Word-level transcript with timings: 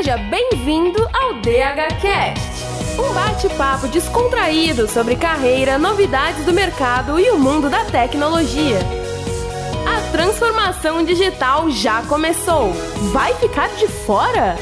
Seja 0.00 0.16
bem-vindo 0.16 0.98
ao 1.12 1.34
DHCast, 1.42 2.64
um 2.98 3.12
bate-papo 3.12 3.86
descontraído 3.86 4.88
sobre 4.88 5.14
carreira, 5.14 5.78
novidades 5.78 6.42
do 6.46 6.54
mercado 6.54 7.20
e 7.20 7.28
o 7.28 7.38
mundo 7.38 7.68
da 7.68 7.84
tecnologia. 7.84 8.78
A 9.86 10.10
transformação 10.10 11.04
digital 11.04 11.70
já 11.70 12.00
começou. 12.04 12.72
Vai 13.12 13.34
ficar 13.34 13.68
de 13.76 13.88
fora? 13.88 14.56